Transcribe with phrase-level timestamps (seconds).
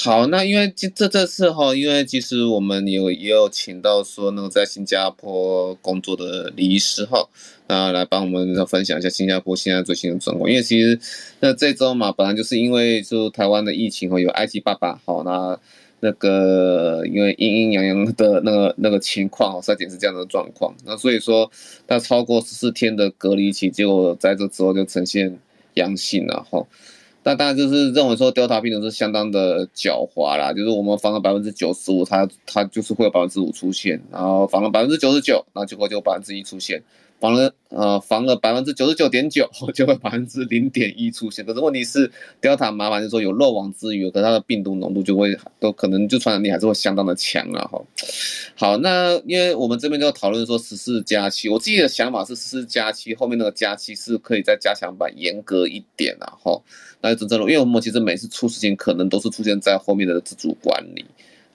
[0.00, 7.28] 好，那因为这这这次哈，因为其实我们有也有请到说那个在新加坡工作的李医师哈，
[7.66, 10.48] 啊来帮我们分享一下新加坡现在最新的状况。
[10.48, 10.96] 因为其实
[11.40, 15.58] 那这周嘛，本来就是因为就台湾的疫情哈，有埃及爸爸哈，那
[15.98, 21.50] 那个因为阴阴阳阳的那个那个情况，筛检是这样的状况，那所以说
[21.88, 25.36] 他超过十四天的隔离期，结果在这之后就呈现
[25.74, 26.64] 阳性了哈。
[27.28, 36.82] 那当然就是认为说 Delta 病毒是相当的狡猾啦，就是我们防了百分之九十五，它它就是会有百分之五出现，然后防了百分之九十九，那结果就百分之一出现。
[37.20, 41.44] 防了呃防了百分之九十九点九， 就会百分之零点一出现。
[41.44, 47.82] 可是问题是，Delta 麻烦就是说有漏网之鱼，可它的病毒浓度就会都可能就传染力还是会相当的强啊哈。
[48.54, 56.60] 好，那因为我们这边就讨论说十四加七，我自己的想法是十四加七后面那个加七是可以再加强版严格一点啊哈。
[57.00, 61.04] 那就真正因为我们其实每次出事情可能都是出现在后面的自主管理。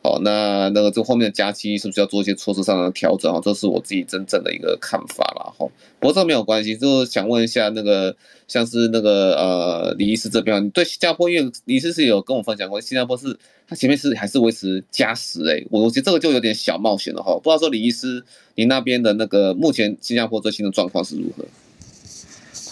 [0.04, 3.40] 好，那那个这后面的加期是不是要做一些措施上的调整啊？
[3.42, 5.66] 这是我自己真正的一个看法了哈。
[5.98, 8.14] 不过这没有关系，就是想问一下那个
[8.46, 17.34] 像是那个呃李医师这边，你对新加坡，因为李医师是有跟我分享过，新加坡是他前面是还是维持加十诶，我我觉得这个就有点小冒险了哈。
[17.36, 18.22] 不知道说李医师
[18.56, 21.46] 你那边的那个目前新加坡最新的状况是如何？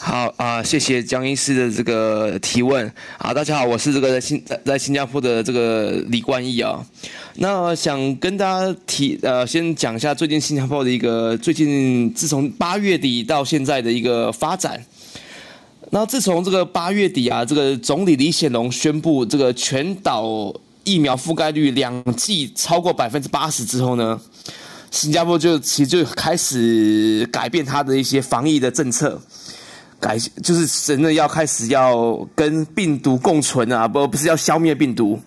[0.03, 3.31] 好啊，谢谢江医师的这个提问啊。
[3.31, 6.83] 大家好，我是这个在新在在新加坡的这个李冠毅啊。
[7.35, 14.83] 那想跟大家提呃，先讲一下最近新加坡的一个最近自从八月底到现在的一个发展。
[15.91, 20.51] 那自从这个八月底啊，这个总理李显龙宣布这个全岛
[20.83, 24.19] 疫苗覆盖率两剂超过百分之八十之后呢，
[24.89, 29.21] 新加坡就其实就开始改变它的一些防疫的政策。
[30.01, 35.21] 改就是真的要开始要跟病毒共存啊，不不是要消灭病毒，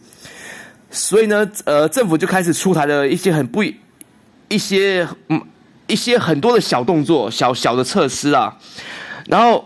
[0.90, 3.62] 所以呢，呃，政府就开始出台了一些很不
[4.48, 5.40] 一些嗯
[5.86, 8.58] 一些很多的小动作、小小的措施啊，
[9.28, 9.64] 然后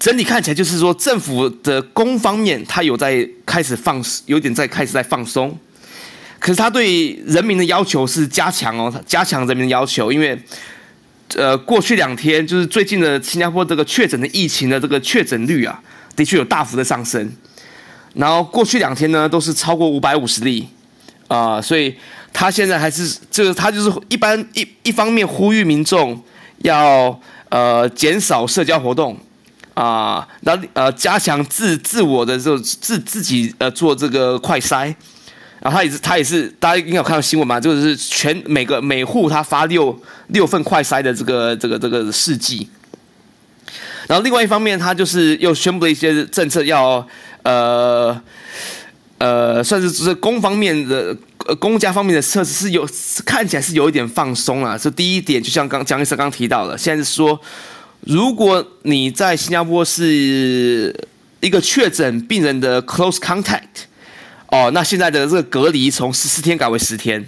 [0.00, 5.56] 整体看起来就是说，政府的公方面他有在开始放，有点在开始在放松，
[6.40, 10.36] 可是他对人民的要求是加强哦，加强人民的要求，因为。
[11.36, 15.80] 呃，过去两天就是最近的新加坡这个确诊的疫情的这个确诊率啊，
[16.16, 17.30] 的确有大幅的上升。
[18.14, 20.68] 然后过去两天呢，都是超过五百五十例
[21.28, 21.94] 啊，所以
[22.32, 26.20] 他现在还是就是他就是一般一一方面呼吁民众
[26.58, 29.16] 要呃减少社交活动
[29.74, 34.92] 啊，然后呃加强自自我的这种自自己呃做这个快筛。
[35.62, 37.60] 然后他也是，他也是，大家应该有看到新闻嘛？
[37.60, 39.94] 就是全每个每户他发六
[40.28, 42.66] 六份快筛的这个这个这个试剂。
[44.08, 47.06] 然后另外一方面，他就是又宣布了一些政策要，
[47.42, 48.18] 呃
[49.18, 51.14] 呃，算是是公方面的
[51.58, 52.88] 公家方面的措施是有
[53.26, 54.78] 看起来是有一点放松啊。
[54.78, 57.38] 这第一点，就像刚江医生刚提到的，现在是说，
[58.00, 60.94] 如果你在新加坡是
[61.40, 63.89] 一个确诊病人的 close contact。
[64.50, 67.24] 哦，那现在的这个隔离从十四天改为十天，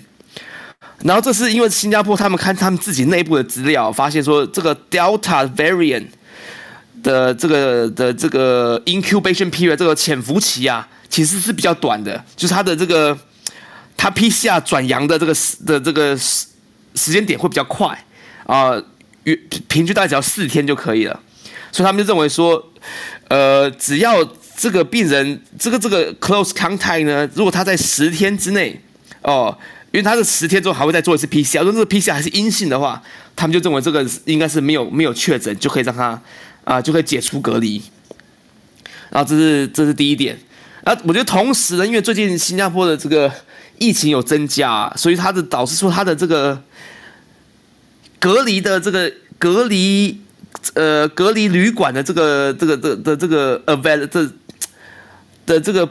[1.04, 6.06] 然后这是因为新加坡他们看他们自己内部的资料，发现说这个 Delta variant
[7.02, 13.16] 的这个的这个 incubation period 这个潜伏期啊，其实是比较短的，就是它的这个
[13.96, 15.32] 它 PCR 转阳的这个
[15.64, 16.46] 的这个时
[16.94, 18.04] 时间点会比较快
[18.46, 18.74] 啊，
[19.24, 19.34] 约
[19.68, 21.20] 平均大概只要四天就可以了，
[21.70, 22.72] 所以他们就认为说，
[23.28, 24.24] 呃，只要
[24.62, 28.80] 这个病人，这个这个 close contact 呢，如果他在十天之内，
[29.22, 29.58] 哦，
[29.90, 33.02] 因为他是十天之后还会再做一次 PCR，如果这个 PCR 还是阴性的话，
[33.34, 36.22] 他们就认为这个应该是没有没有确诊，就可以让他
[36.62, 37.82] 啊、就可以解除隔离。
[39.10, 40.38] 然后这是这是第一点。
[40.84, 43.28] 啊，我觉得同时呢，因为最近新加坡的这个
[43.80, 46.62] 疫情有增加，所以他的导致说他的这个
[48.20, 50.20] 隔离的这个隔离
[50.74, 54.30] 呃隔离旅馆的这个这个的的这个 avail 这。
[55.52, 55.88] 的这个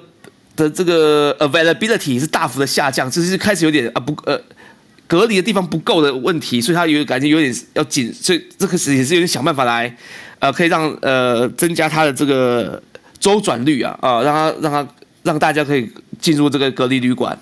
[0.56, 4.40] 的这个 availability 是大幅的下降，就是开始有点啊不呃
[5.08, 9.96] 隔离的地方不够的问题，所以他有感觉有点要紧，所以这个是也是有点想办法来
[10.40, 12.82] 呃可以让呃增加他的这个
[13.20, 14.88] 周转率啊啊让他让他
[15.24, 17.38] 让大家可以进入这个隔离旅馆。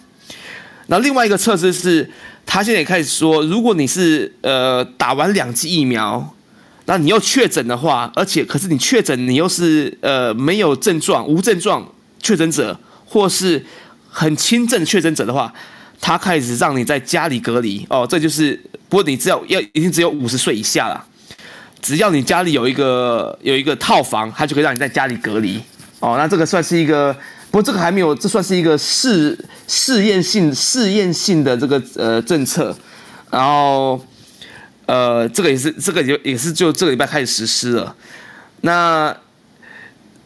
[0.88, 2.10] 那另外一个测试是，
[2.46, 6.36] 他现在也开始说，如果你是呃打完两剂疫苗。
[6.86, 11.88] 那你又确诊的话，而且可是你确诊，你又是呃没有症状、无症状
[12.22, 13.66] 确诊者，或是
[14.10, 15.54] 很轻症确诊者的话，
[16.02, 18.06] 他开始让你在家里隔离哦。
[18.10, 21.06] 这就是，不过你只要要已经只有五十岁以下了，
[21.82, 25.62] 只要你家里有一个有一个套房，他就可以让你在家里隔离
[26.00, 26.16] 哦。
[26.18, 27.14] 那这个算是一个
[27.52, 29.38] 不过这个还没有，这算是一个试
[29.68, 32.76] 试验性试验性的这个呃政策，
[33.32, 34.04] 然后
[34.86, 37.96] 呃这个也是这个也也是就这个礼拜开始实施了。
[38.62, 39.16] 那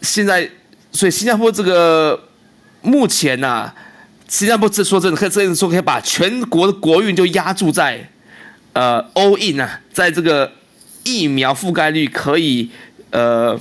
[0.01, 0.50] 现在
[0.94, 2.18] 所以新加坡这个
[2.81, 3.75] 目前呢、啊，
[4.28, 8.10] 新加坡这说真的可以这样说可以把全国的国运就压注在
[8.72, 10.51] 呃 all in 啊，在这个
[11.04, 12.72] 疫苗覆盖率可以
[13.10, 13.60] 呃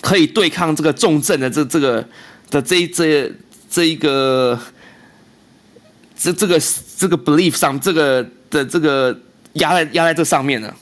[0.00, 2.02] 可以对抗这个重症的这这个。
[2.48, 3.28] 的这这
[3.68, 4.56] 这一个
[6.16, 6.60] 这这个
[6.96, 9.12] 这个 belief 上，这个的这个
[9.54, 10.72] 压在压在这上面了。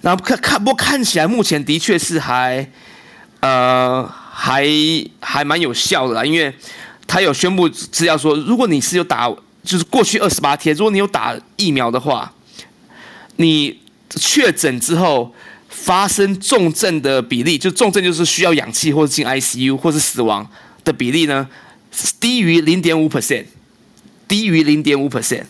[0.00, 2.66] 然后看看，不过看起来目前的确是还
[3.40, 4.66] 呃还
[5.20, 6.52] 还蛮有效的啦，因为
[7.06, 9.30] 他有宣布资料说，如果你是有打，
[9.62, 12.32] 就是过去二十八天，如果你有打疫苗的话，
[13.36, 13.78] 你
[14.10, 15.32] 确诊之后
[15.68, 20.44] 发生重症的比例，就重症就是需要氧气或者进 ICU 或是死亡。
[20.82, 21.48] 的比例呢，
[22.20, 23.44] 低于零点五 percent，
[24.28, 25.44] 低于零点五 percent。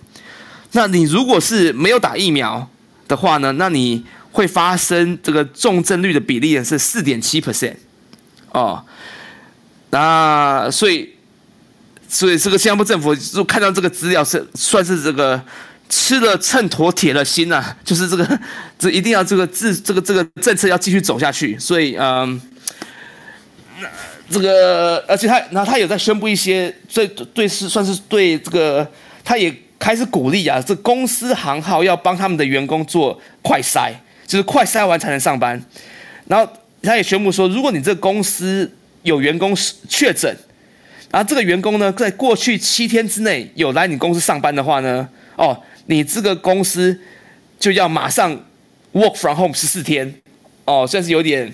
[0.72, 2.69] 那你如果是没有打疫苗
[3.08, 7.75] 的话呢，那你会发生这个重症率的比例呢是四点七 percent。
[8.54, 8.82] 哦，
[9.90, 11.10] 那所以，
[12.08, 15.38] 所以这个新加坡政府就看到这个资料是算是这个
[15.88, 18.40] 吃了秤砣铁了心呐、啊，就是这个
[18.78, 21.58] 这一定要这个治这个这个政策要继续走下去。
[21.58, 22.40] 所以嗯。
[24.30, 28.90] 这个，而且他，然后他有在宣布一些，对对是算是对这个，
[29.22, 33.92] 他也开始鼓励啊，这公司行号要帮他们的员工做快筛，
[34.26, 35.62] 就是快筛完才能上班。
[36.26, 36.50] 然后
[36.84, 38.70] 他也宣布说，如果你这个公司
[39.02, 39.56] 有员工
[39.88, 40.36] 确诊，
[41.10, 46.96] 然后这个员工呢，在过去七天之内有来你公司上班的话呢，哦，你这个公司
[47.58, 48.32] 就要马上
[48.92, 50.14] work from home 十四天，
[50.64, 51.52] 哦，算是有点。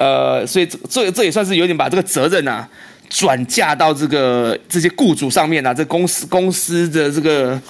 [0.00, 2.68] 呃，所以这这这也算是有点把这个责任啊
[3.08, 7.60] 转嫁到这个这些雇主上面啊，这公司公司的这个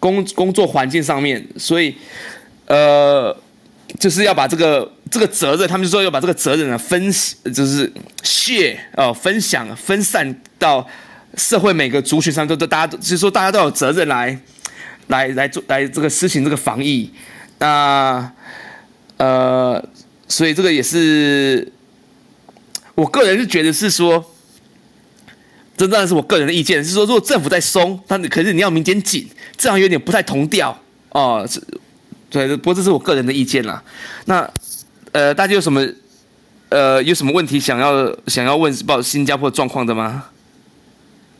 [0.00, 1.94] 工工作环境上面，所以
[2.64, 3.36] 呃，
[3.98, 7.10] 就是要把这个这个责任，他们就说要把这个责任啊分，
[7.54, 7.92] 就是
[8.22, 10.86] share 哦，分享分散到
[11.36, 14.38] 社会每个族群上，都都大家就是说大家都有责任来
[15.08, 17.10] 来来做来这个实行这个防疫，
[17.58, 18.32] 那
[19.16, 19.82] 呃。
[20.28, 21.72] 所以这个也是，
[22.96, 24.32] 我个人是觉得是说，
[25.76, 30.76] 这当然是我个人的意见，是说如果政府在松，但可是你要民间紧，这样有点不太同调
[31.10, 31.46] 哦。
[31.48, 31.62] 是，
[32.44, 33.82] 对，不过这是我个人的意见啦。
[34.26, 34.50] 那
[35.12, 35.86] 呃，大家有什么
[36.70, 40.30] 呃有什么问题想要想要问报新加坡状况的吗？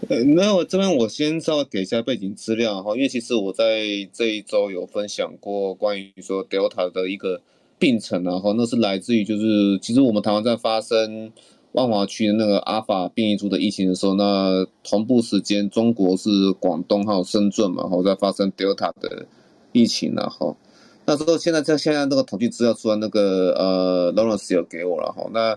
[0.09, 3.65] 呃，没有，这边我先稍微给一下背景资料哈，因为其实我在
[4.13, 7.41] 这一周有分享过关于说 Delta 的一个。
[7.79, 11.31] 病程然后，那是来自于就是，其实我们台湾在发生
[11.73, 19.27] 万华区的那个阿法变异株的疫情的时候，那同步时间中国是广东还有深圳嘛，然后在发生 Delta 的
[19.73, 20.57] 疫情然后。
[21.07, 25.57] 那时候现在在现在那个统计资料出来，那个呃 Lawrence 有给我了，哈，那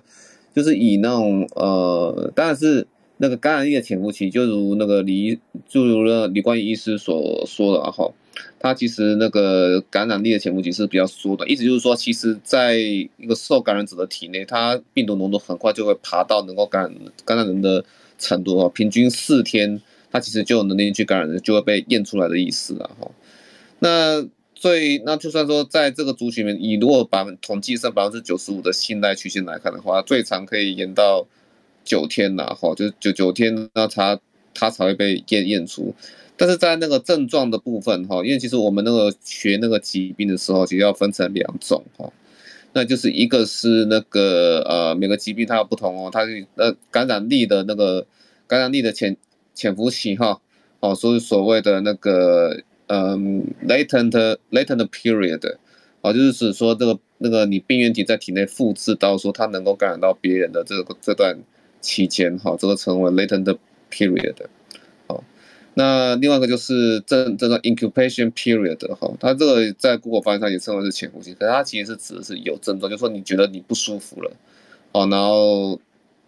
[0.55, 2.87] 就是以那种呃，当然是
[3.17, 8.11] 那个感染力的潜伏期，就如那个李就如了李冠医师所说的，哈。
[8.57, 16.93] 它其实那个感染力的潜伏期是比较缩的，意思就是说，其实在一个受感染者的体内，它病毒浓度很快就会爬到能够感染
[17.25, 17.83] 感染人的
[18.17, 23.11] 程度啊，平均四天，它其实就有能力去感染人，就会被验出来的意思了哈。
[23.79, 24.25] 那
[24.59, 31.25] 最那就算说在这个族群里面，你如果把统计上百分之九十五的信赖曲线来看的话，最长可以延到
[31.85, 34.19] 九天呐，哈，就九九天，那它
[34.53, 35.95] 它才会被验验出。
[36.35, 42.11] 但是在那个症状的部分哈，因为其实我们那个学那个疾病的时候，其实要分成两种哈，
[42.73, 48.05] 那就是一个是那个呃每个疾病它有不同哦，它是呃感染力的那个
[48.45, 49.15] 感染力的潜
[49.55, 50.41] 潜伏期哈，
[50.81, 55.57] 哦，所以所谓的那个嗯 latent latent period，
[56.01, 61.37] 哦，就是指说这个那个你病原体在体内复制到说它能够感染到别人的这个这段
[61.81, 63.57] 期间哈，这个称为 latent
[63.91, 64.35] period
[65.05, 65.23] 好。
[65.75, 74.31] 那另外一个就是这这个 incubation period 哈，它这个在 Google 翻译上也称为是潜伏期，可是它其实是指的是有症状，就是说你觉得你不舒服了，
[74.93, 75.79] 哦，然后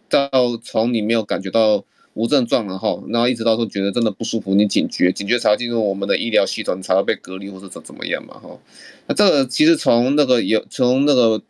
[0.08, 0.30] 到
[0.64, 8.60] 从你没有感觉到无症状了哈，然后一直到说觉得真的不舒服，你警觉，警觉才要进入我们的医疗系统，才会被隔离或者怎怎么样嘛哈。
[9.08, 11.42] 那这个其实从那个有从那个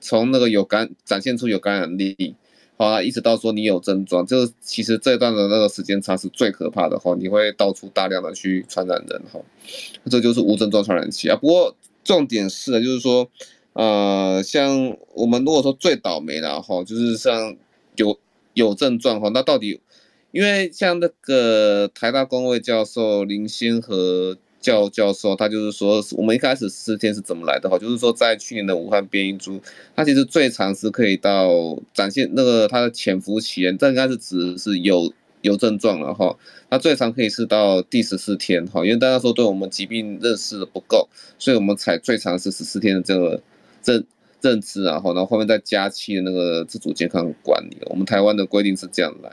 [0.00, 2.34] 从那个有感展现出有感染力。
[2.76, 9.38] 好，一直到说你有症状，就是其实这段的那个时间差是最可怕的哈，你会到处大量的去传染人哈，
[10.10, 11.36] 这就是无症状传染期啊。
[11.36, 13.30] 不过重点是呢，就是说，
[13.74, 17.54] 呃，像我们如果说最倒霉的哈，就是像
[17.94, 18.18] 有
[18.54, 19.80] 有症状哈，那到底
[20.34, 27.78] 因为像那个台大公卫教授林先和教教授，他就是说，我们一开始十四天是怎么来的哈？
[27.78, 29.60] 就是说，在去年的武汉变异株，
[29.94, 35.12] 它其实最长是可以到展现那个它的潜伏期，这应该是指是有
[35.42, 36.36] 有症状了哈。
[36.68, 43.40] 它最长可以是到第十四天哈，因为大家说对我们疾病认识的不够，所以我们才最长是十四天的这个
[43.84, 44.04] 认
[44.40, 47.76] 认知，然后然后后面再加期的那个自主健康管理。
[47.86, 49.30] 我们台湾的规定是这样来。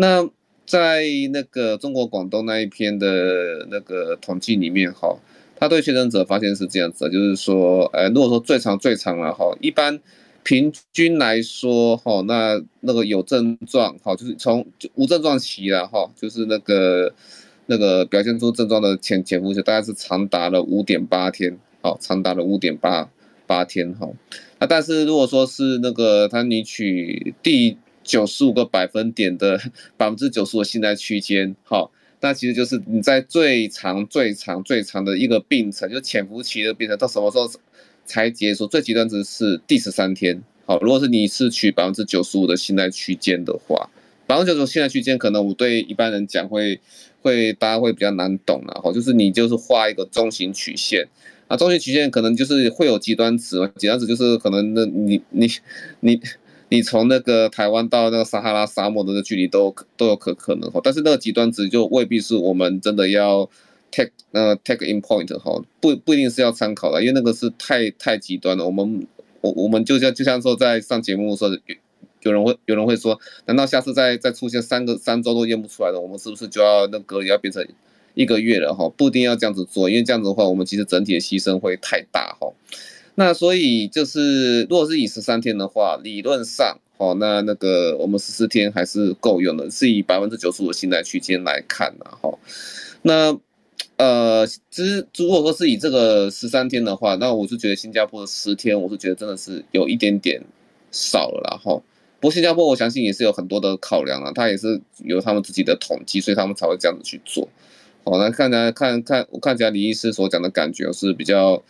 [0.00, 0.30] 那
[0.64, 1.02] 在
[1.32, 5.18] 那个中国广东那一篇的那个统计里面，哈，
[5.56, 9.98] 他对确诊者发现是这样子，就是说，呃，如果说最长最长了，哈，一般
[10.44, 14.64] 平均来说，哈，那那个有症状，哈，就是从
[14.94, 17.12] 无症状期了，哈，就是那个
[17.66, 23.10] 那个表现出症状的潜潜伏期，大概是长达了五点八天，好，长达了五点八
[23.48, 24.08] 八天，哈，
[24.60, 27.76] 那但是如果说是那个他你取第
[28.08, 29.60] 九十五个百分点的
[29.98, 37.46] 百分之九十五的信赖区间，好，那其实就是你在最长、最长、最长的一个病程，就潜伏期的病程，到什么时候
[38.06, 38.66] 才结束？
[38.66, 43.90] 最极端值是第十三天，好，如果是你是取百分之九十五的信赖区间的话，
[44.26, 46.80] 百分之九十五信赖区间可能我对一般人讲会
[47.20, 51.06] 会大家会比较难懂了，好，就是你就是画一个中型曲线，
[51.46, 55.46] 啊，中型曲线可能就是会有极端值嘛，极端值就是可能那你你
[56.00, 56.18] 你。
[56.70, 63.48] 你从那个台湾到那个撒哈拉沙漠的那距离都都有可可能哈，但是那个极端值就未必是我们真的要
[63.90, 68.66] take 呃 take in point 哈，不不一定是要参考的，因为那个是太太极端了。
[68.66, 69.06] 我们
[69.40, 71.58] 我我们就像就像说在上节目的时候，有
[72.22, 77.66] 有人会有人会说，难道下次再再出现三个三周都验不出来的，我们是不是就要那隔离要变成
[78.14, 78.88] 一个月了哈？
[78.96, 82.52] 不一定要这样子做，因为这样子的话，我们其实整体的牺牲会太大哈。
[83.20, 92.38] 那所以就是，如果是以十三天的话，理论上，哦，那那个我们十四天还是够用的，是以百分之九十五的信赖区间来看的哈。
[93.02, 93.36] 那
[93.96, 100.40] 呃，其实如果说是以这个十三天的话，那我是觉得新加坡的十天，我是觉得真的是有一点点
[100.92, 101.72] 少了啦哈。
[102.20, 107.48] 不过新加坡我相信也是有很多的考量啊，他也是有他们自己的统计，所以他们才会这样子去做。
[108.04, 111.60] 好，那看起来看看我看起来李医师所讲的感觉是比较。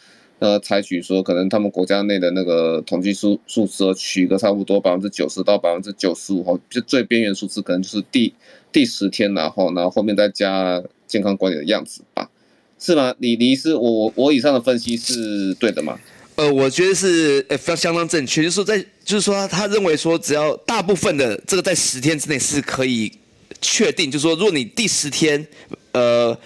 [0.41, 8.33] 呃，采取说可能他们国家内的那个统计数数字，取个差不多百分之九十到百分之九十五哈，就最边缘数字可能就是第
[8.71, 12.31] 第十天，然后然后面再加健康管理的样子吧，
[12.79, 13.13] 是吗？
[13.19, 15.99] 李李是，我我以上的分析是对的吗？
[16.37, 23.11] 呃，我觉得是呃非常相当正确，就是说在就是说他认为说只要大部分的这个在十天之内是可以
[23.61, 25.45] 确定，就是说如果你第十天
[25.91, 26.39] 呃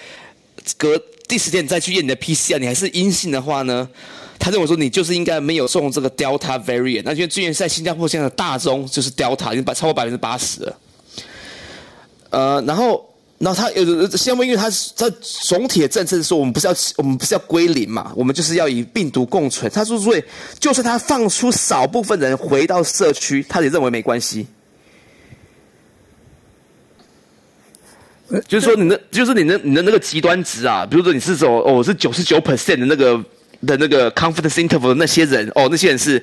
[0.79, 0.99] 隔。
[1.33, 3.89] 第十天你再去验你的 PCR，你还是阴性的话呢？
[4.39, 7.01] 他认为说你就是应该没有中这个 Delta variant。
[7.07, 10.77] 那因为最近在新加坡现在的大宗就是 Delta，已经百超过百分之八十了。
[12.29, 13.03] 呃，然后，
[13.39, 19.73] 然后他有新加坡，因为他他总体的政策是说，我们不是要我们不是要归零嘛，我们就是要与病毒共存。
[19.73, 20.23] 他说，所以
[20.59, 24.47] 就算他放出少部分人回到社区，他也认为没关系。
[28.49, 33.23] 就是说，你那就是你的你的那个极端值啊，比如说你是说哦，是九十九 percent 的那个
[33.67, 36.23] 的那个 confidence interval 的那些人哦，那些人是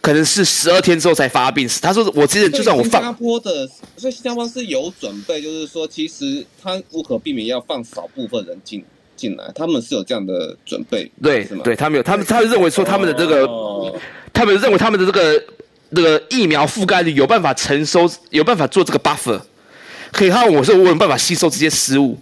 [0.00, 1.80] 可能是十二天之后才发病死。
[1.80, 8.84] 他说我其实就算我放，新加坡的，所以新加坡是有准备，就是说其实他无可避免要放少部分人进
[9.16, 11.44] 进来，他们是有这样的准备，对？
[11.64, 13.98] 对他们有，他们他们认为说他们的这个，哦、
[14.32, 15.42] 他们认为他们的这个
[15.94, 19.40] 这个疫苗覆盖率有办法承收，有办法做这个 buffer。
[20.16, 22.16] 可以看，我是我有办法吸收这些失误。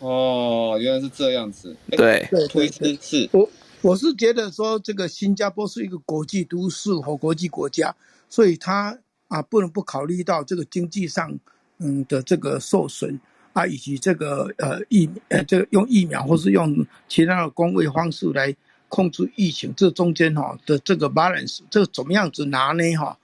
[0.00, 1.76] 哦，原来是这样子。
[1.90, 3.28] 对，对，对，对，是。
[3.30, 3.48] 我
[3.82, 7.94] 我是觉得说，这个新加坡是一个国际都市和国际国家，
[8.28, 8.98] 所以它
[9.28, 11.32] 啊不能不考虑到这个经济上
[11.78, 13.20] 嗯的这个受损
[13.52, 18.52] 啊，以及这个呃疫呃这个用疫苗或是用其他的工位方式来
[18.88, 22.96] 控制疫情，这中间哈的这个 balance，这个怎么样子拿呢？
[22.96, 23.16] 哈，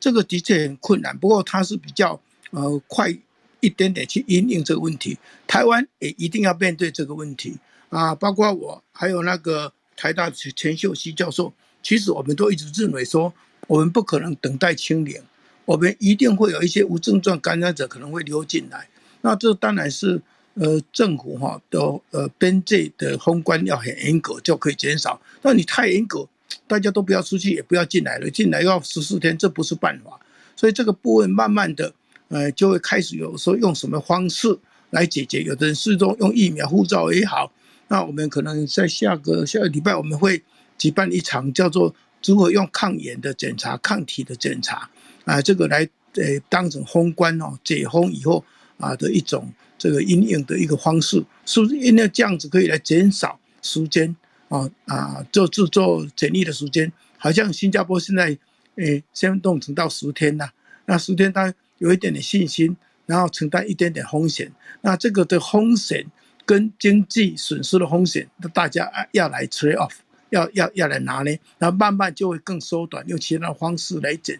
[0.00, 1.14] 这个的确很困难。
[1.18, 2.18] 不过它是比较。
[2.50, 3.14] 呃，快
[3.60, 5.18] 一点点去因应这个问题。
[5.46, 7.56] 台湾也一定要面对这个问题
[7.88, 8.14] 啊！
[8.14, 11.52] 包括我，还有那个台大钱秀熙教授，
[11.82, 13.32] 其实我们都一直认为说，
[13.66, 15.20] 我们不可能等待清零，
[15.64, 18.88] 我们一定会有一些无症状感染者可能会流进来。
[19.22, 20.22] 那这当然是
[20.54, 21.80] 呃政府哈的
[22.12, 25.20] 呃边界的封关要很严格，就可以减少。
[25.42, 26.28] 那你太严格，
[26.66, 30.20] 大家都不要出去，也不要进来了，进来要十四天，这不是办法。
[30.54, 31.92] 所以这个部分慢慢的。
[32.28, 34.58] 呃，就会开始有说用什么方式
[34.90, 35.42] 来解决。
[35.42, 37.52] 有的人是说用疫苗护照也好，
[37.88, 40.42] 那我们可能在下个下个礼拜我们会
[40.76, 41.94] 举办一场叫做
[42.24, 44.88] 如何用抗原的检查、抗体的检查
[45.24, 48.44] 啊，这个来呃当成封关哦，解封以后
[48.78, 54.14] 啊的一种这个因应的一个方式，是不是因为这样子可以来减少时间
[54.48, 56.92] 啊啊，做制作检疫的时间？
[57.16, 58.36] 好像新加坡现在
[58.76, 60.48] 诶先冻成到十天呐，
[60.86, 66.06] 那十天他有一点点信心，然后承担一点点风险，那这个的风险
[66.44, 69.92] 跟经济损失的风险，那大家要来 trade off。
[70.30, 74.38] 要要要来拿呢，然后慢慢就会更缩短，用其他的方式来减，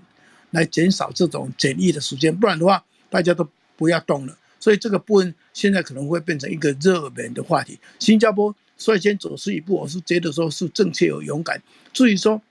[0.50, 4.36] 来减少这种检疫的时间，不然的话，大家都不要动了。
[4.60, 7.78] 所以这个部分现在可能会变成一个热门的话题。
[7.98, 11.62] 新加坡率先走出一步，我是觉得说是正确有勇敢。
[11.94, 12.42] 至于说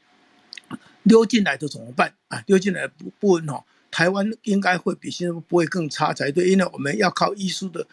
[1.04, 2.42] 溜进来的怎么办啊？
[2.48, 3.64] 溜进来的部部分哈，
[3.98, 7.88] 台湾应该会比新加坡不会更差才对，因为我们要靠医师的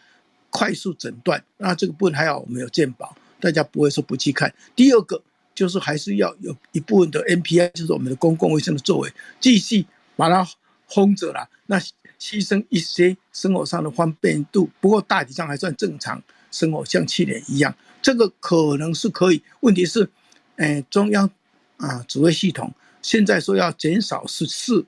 [0.51, 4.53] 快速诊断，那这个部分还好，我们有健保，大家不会说不去看。
[4.75, 5.23] 第二个。
[5.55, 9.09] 就是还是要有一部分的 NPI，就是我们的公共卫生的作为，
[9.39, 9.85] 继续
[10.17, 10.45] 把它
[10.89, 11.49] 封着了。
[11.67, 16.21] 那牺牲一些生活上的方便度，不过大体上还算正常
[16.51, 19.41] 生活，像去年一样，这个可能是可以。
[19.61, 20.09] 问题是，
[20.57, 21.31] 哎，中央
[21.77, 24.85] 啊指挥系统现在说要减少是四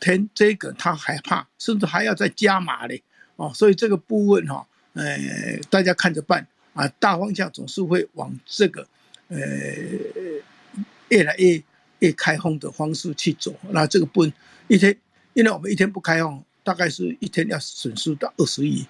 [0.00, 3.02] 天，这个他害怕，甚至还要再加码嘞。
[3.36, 5.18] 哦，所以这个部分哈，呃，
[5.68, 8.86] 大家看着办啊，大方向总是会往这个。
[9.28, 9.38] 呃，
[11.08, 11.60] 越来越
[11.98, 14.24] 越开放的方式去走，那这个不
[14.68, 14.96] 一天，
[15.34, 18.86] 因为我们一天不开放，大概是一天要损失到二十亿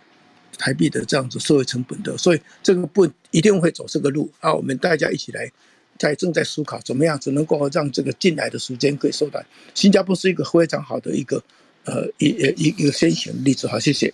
[0.58, 4.52] 台币的这样子社会成本的，所以这个不一定会走这个路啊。
[4.52, 5.50] 我们大家一起来，
[5.98, 9.44] 在正在思考怎么样子能够让这个进来的时间可以缩短。
[9.74, 11.42] 新加坡是一个非常好的一个
[11.84, 13.66] 呃一一一个先行例子。
[13.66, 14.12] 好，谢谢。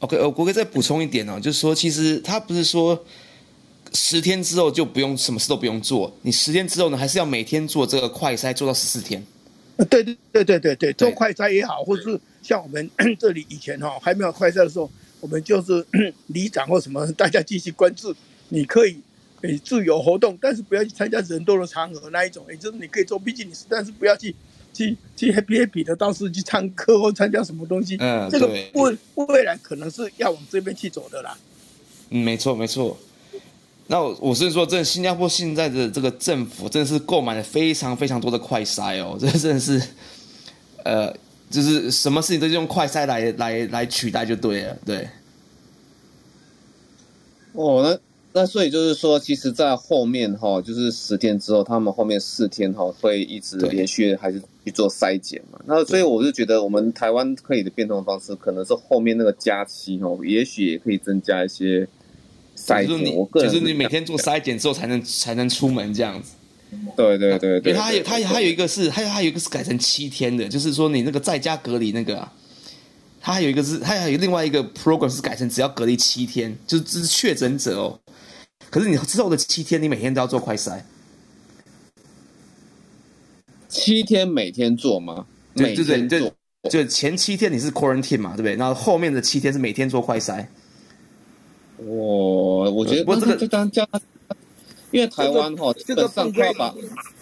[0.00, 3.04] OK，我国哥再补充一点哦，就是说，其实他不是说。
[3.96, 9.24] 十天之后就不用什么事都不用做，你十天之后呢，还是要每天做这个快筛，做到十四天。
[9.88, 15.86] 对对对对对对，做快筛也好，或者是像我们这里以前哈还没有快筛的时候，我们就是
[16.26, 18.12] 里长或什么，大家继续关注，
[18.48, 18.96] 你可以
[19.42, 24.34] 诶自由活动，但是不要去参加人多的场合那一种，也就是你可以做，毕竟你是，但是不要去
[24.72, 27.96] 去去 happy happy 的，到时去唱歌或参加什么东西。
[28.00, 31.36] 嗯，这个未未来可能是要往这边去走的啦。
[32.10, 32.96] 嗯，没错没错。
[33.86, 39.82] 那我我是说，这新加坡现在的这个政府真的是购买了非常非常多的快筛哦， 这真的是，
[40.84, 41.14] 呃，
[41.50, 45.06] 就是什么事情都用快筛来来来取代就对了，对。
[47.52, 48.00] 哦，那
[48.36, 55.60] 那所以就是说，其实，在后面哈，就是十天之后，他们后面四天哈会一直连续还是去做筛检嘛？
[55.66, 61.88] 那所以我就觉得，我们台湾可以的变通方式，可能是后面那个假期哦，也许也可以增加一些。
[62.56, 66.34] 就是你，就是你每天做筛检之后才能才能出门这样子。
[66.96, 67.72] 对对对对。
[67.72, 72.32] 它有它还有一个是，还有还有一个是改成七天的，就是说你那个在家隔离那个啊，
[73.20, 77.98] 它还有一个是，它还有另外一个 program 是改成只要隔离七天，就是这是确诊者哦。
[78.70, 80.80] 可是你之后的七天，你每天都要做快筛。
[83.68, 85.26] 七天每天做吗？
[85.54, 86.32] 每天做。
[86.70, 88.56] 就前七天你是 quarantine 嘛，对不对？
[88.56, 90.46] 然后后面的七天是每天做快筛。
[91.76, 93.86] 我我觉得不是这个就当加，
[94.90, 96.74] 因为台湾哈这个上快吧，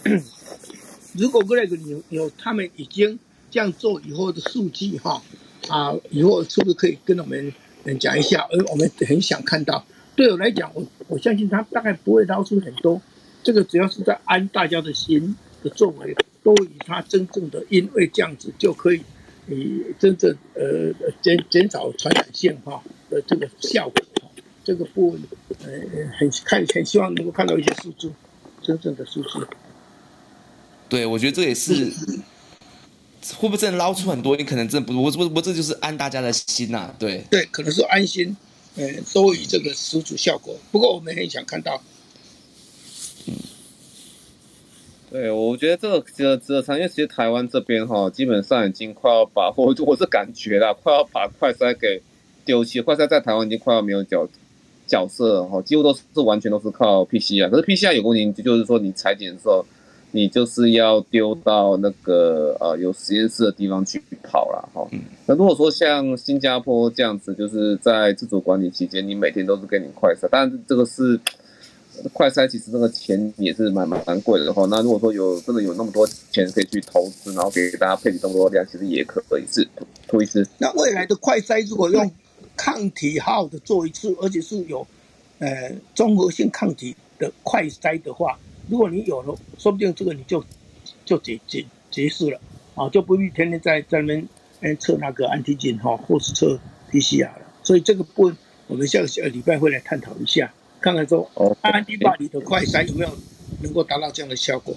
[1.15, 3.19] 如果过来个有有他们已经
[3.51, 5.21] 这样做以后的数据哈
[5.69, 7.53] 啊，以后是不是可以跟我们
[7.99, 8.47] 讲一下？
[8.53, 9.85] 而我们很想看到。
[10.15, 13.01] 对我来讲，我我相信他大概不会捞出很多。
[13.43, 19.03] 这个只要是在安大家的心的作为，都以他真正的因为这样子就可以
[19.49, 24.03] 以真正呃减减少传染性哈的这个效果。
[24.65, 25.21] 这个部分，
[25.65, 25.73] 呃，
[26.17, 28.13] 很看很希望能够看到一些数字，
[28.63, 29.45] 真正的数字。
[30.89, 31.91] 对，我觉得这也是，
[33.37, 34.37] 会不会真的捞出很多？
[34.37, 37.25] 你可能真的不，我我我这就是安大家的心呐、啊，对。
[37.29, 38.37] 对，可能是安心，
[38.77, 40.57] 呃，都以这个实质效果。
[40.71, 41.83] 不过我们很想看到。
[45.11, 52.03] 对，我觉得这个值得值得参，因为其实台湾这边哈，基本上已经快要把我我是感觉啦，快要把快筛给
[52.45, 54.29] 丢弃，快筛在台湾已经快要没有角。
[54.85, 59.65] 角色了哈，几乎都是完全都是靠 PCR，可是 PCR 有问题，就是说你裁剪的时候，
[60.13, 64.89] 你就是要丢到那个呃有实验室的地方去跑了哈。
[65.27, 71.19] 那如果说像新加坡这样子，就是在自主管理期间，你每天都是给你快筛，但是这个是
[72.13, 74.65] 快筛，其实这个钱也是蛮蛮蛮贵的哈。
[74.71, 79.67] 那如果说有真的有那么多钱可以去投资，然后给大家配比这么多量，其实也可以是
[80.07, 80.47] 图一次。
[80.59, 82.11] 那未来的快筛如果用？
[82.55, 84.87] 抗体号的做一次，而且是有，
[85.39, 90.45] 呃，综合性抗体的快筛的话，如果你有了，说不定这个你就
[91.05, 92.41] 就结结结束了。
[92.75, 94.27] 啊，就不必天天在在那边
[94.61, 96.59] 嗯测那个安体检哈，或是测
[96.91, 97.43] PCR 了。
[97.63, 103.15] 所以这个部分我们下个礼拜会来探讨一下，看看说安迪巴里的快筛有没有
[103.61, 104.75] 能够达到这样的效果。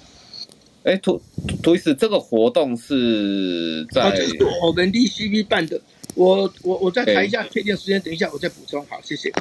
[0.82, 1.20] 哎，涂
[1.62, 5.80] 涂医师，这个活动是在、啊、这是我们 DCV 办的。
[6.14, 8.84] 我我我再谈一下确定时间，等一下我再补充。
[8.86, 9.32] 好，谢谢。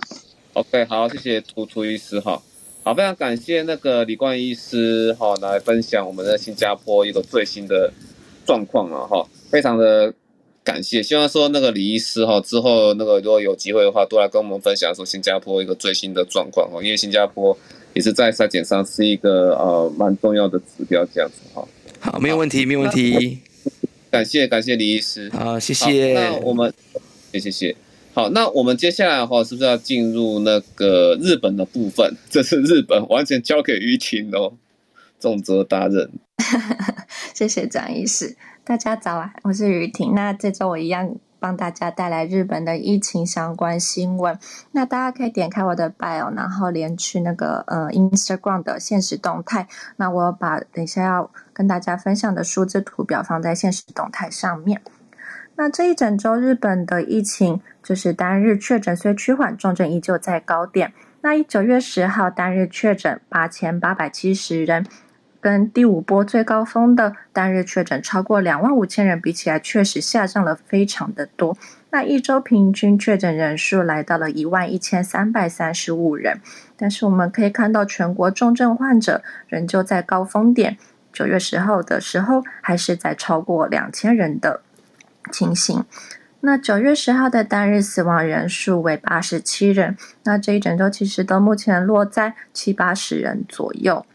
[0.53, 2.41] OK，好，谢谢涂涂医师哈。
[2.85, 7.91] 好，非常感谢那个李冠医师哈来分享我们的新加坡一个最新的
[8.45, 10.13] 状况啊哈，非常的
[10.63, 11.01] 感谢。
[11.01, 17.57] 希望说那个李医师哈之后那个如果有机会的话，多来跟我们分享说新加坡一个最新的状况哈，因为新加坡。
[17.95, 21.65] 也是在筛检上是一个呃蛮重要的指标，这样子哈。
[21.97, 23.39] 好，没有问题，没有问题。
[24.11, 25.29] 感谢感谢李医师。
[25.29, 26.13] 好，谢谢。
[26.13, 26.73] 那我们，
[27.31, 27.73] 谢谢谢。
[28.15, 32.15] 好，那我们接下来的话是不是要进入那个日本的部分？
[32.31, 34.53] 这是日本，完全交给于婷哦，
[35.19, 36.09] 重责大任。
[37.35, 40.13] 谢谢张医师，大家早啊，我是于婷。
[40.15, 41.17] 那这周我一样。
[41.37, 44.39] 帮大家带来日本的疫情相关新闻。
[44.71, 49.67] 那大家可以点开我的 bio，然后连去那个呃 Instagram 的现实动态。
[49.97, 54.81] 那我把等一下要跟大家分享的数字图表放在现实动态上面。
[55.57, 60.93] 那这一整周日本的疫情就是单日确诊虽趋缓，重症依旧在高点。
[61.21, 64.85] 那一九月十号单日确诊八千八百七十人。
[65.41, 71.55] 跟第五波最高峰的单日确诊超过两万五千人比起来，确实下降了非常的多。
[71.91, 76.41] 那一周平均确诊人数来到了一万一千三百三十五人，
[76.75, 80.79] 但是我们可以看到全国重症患者仍旧在高峰点，
[81.13, 84.61] 九月十号的时候还是在超过两千人的
[85.31, 85.83] 情形。
[86.41, 94.05] 那九月十号的单日死亡人数为八十七人，那这一整周其实都目前落在七八十人左右。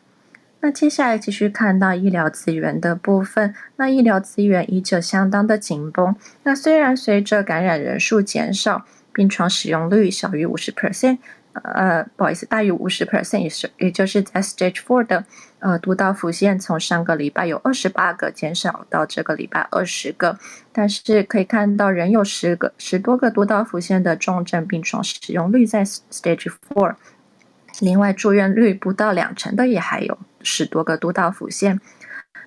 [0.60, 6.14] 那接下来继续看到医疗资源的部分，那医疗资源依旧相当的紧绷。
[6.42, 11.18] 那虽然随着感染人数减少，病床使用率小于五十 percent，
[11.54, 15.24] 呃，不好意思，大于五十 percent，也是，也就是在 stage four 的
[15.60, 20.38] 呃都道府县，从上个礼拜有二十八个减少到这个礼拜二十个，
[20.72, 26.96] 但是可以看到仍有十个十多个都道府县的重症病床使用率在 stage four。
[27.80, 31.80] 另外，住院率不到两成的也还有十多个都道府县。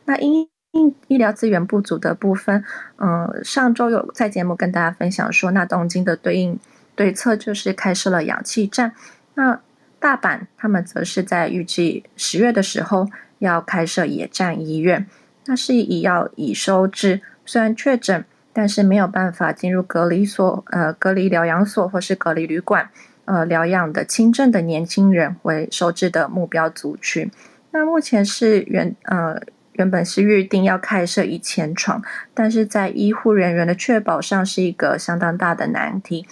[0.06, 2.64] 那因因医疗资源不足的部分，
[2.98, 6.60] 嗯、上周有在节目跟大家分享说，那东京的对应
[6.96, 8.94] 对策就是开设了氧气站。
[9.36, 9.60] 那
[10.04, 13.08] 大阪他们则是在预计十月的时候
[13.40, 15.08] 要开设野战医院。
[15.46, 22.90] 那是以要以收治虽然确诊，但是没有办法进入隔离所、呃隔离疗养所或是隔离旅馆。
[23.24, 27.32] 呃，疗养的轻症的年轻人为收治的目标族群。
[27.72, 29.40] 那目前是原呃
[29.74, 36.28] 原本是预定要开设一千床，但是在医护人员的确保上是一个相当大的难题。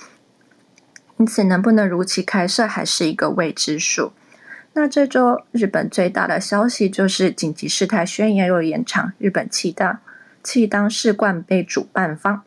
[1.21, 4.11] 因此，能不能如期开设还是一个未知数。
[4.73, 9.99] 那这周日本最大的消息就是紧急事态宣言又延长，日本气大
[10.41, 12.41] 气当世冠杯主办方。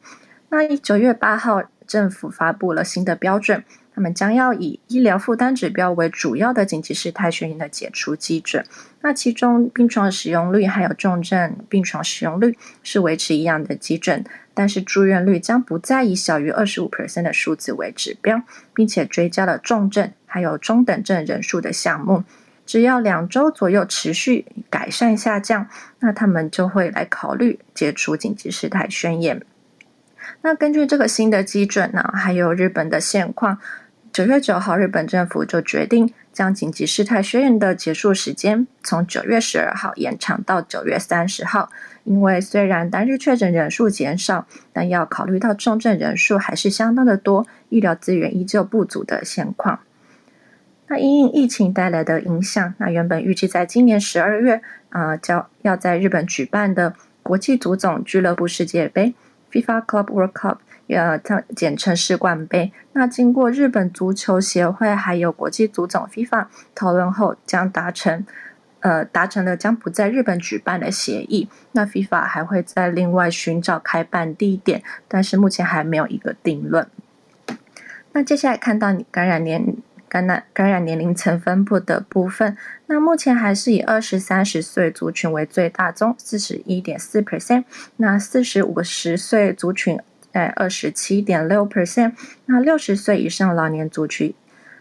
[0.48, 3.62] 那一九月八号，政府发布了新的标准。
[3.94, 8.64] 他们将要以医疗负担指标为主要的紧急事态宣言的解除基准。
[9.02, 18.42] 那其中病床使用率还有重症病床使用率是维持一样的基准，但是住院率将不再以小于二十五 percent 的数字为指标，
[18.74, 22.24] 并且追加了重症还有中等症人数的项目。
[22.66, 25.68] 只要两周左右持续改善下降，
[26.00, 29.42] 那他们就会来考虑解除紧急事态宣言。
[30.40, 33.58] 那根据这个新的基准呢，还有日本的现况。
[34.14, 41.68] 九月九号，日本政府就决定将紧急事态宣言的结束时间从九月十二号延长到九月三十号。
[42.04, 49.80] 因为虽然单日确诊人数减少，但要考虑到重症人数还是相当的多，医疗资源依旧不足的现况。
[50.86, 59.12] 那因应疫情带来的影响，那原本预计在今年十二月，啊，将要在日本举办的国际足总俱乐部世界杯
[59.50, 60.58] （FIFA Club World Cup）。
[60.86, 62.70] 呃，它简称世冠杯。
[62.92, 68.26] 那经过日本足球协会还有国际足总 FIFA 讨论后，将达成，
[68.80, 71.48] 呃，达成了将不在日本举办的协议。
[71.72, 76.86] 那 FIFA 还会再另外寻找开办地点，但是目前还没有一个定论。
[78.12, 79.76] 那接下来看到你感染年
[80.08, 87.64] 感染感染年龄层分布的部分，那目前还是以二十三十岁族群为最大宗，四十一点四 percent。
[87.96, 89.98] 那四十五十岁族群。
[90.34, 92.14] 在二十七点六 percent，
[92.46, 94.34] 那六十岁以上老年族群，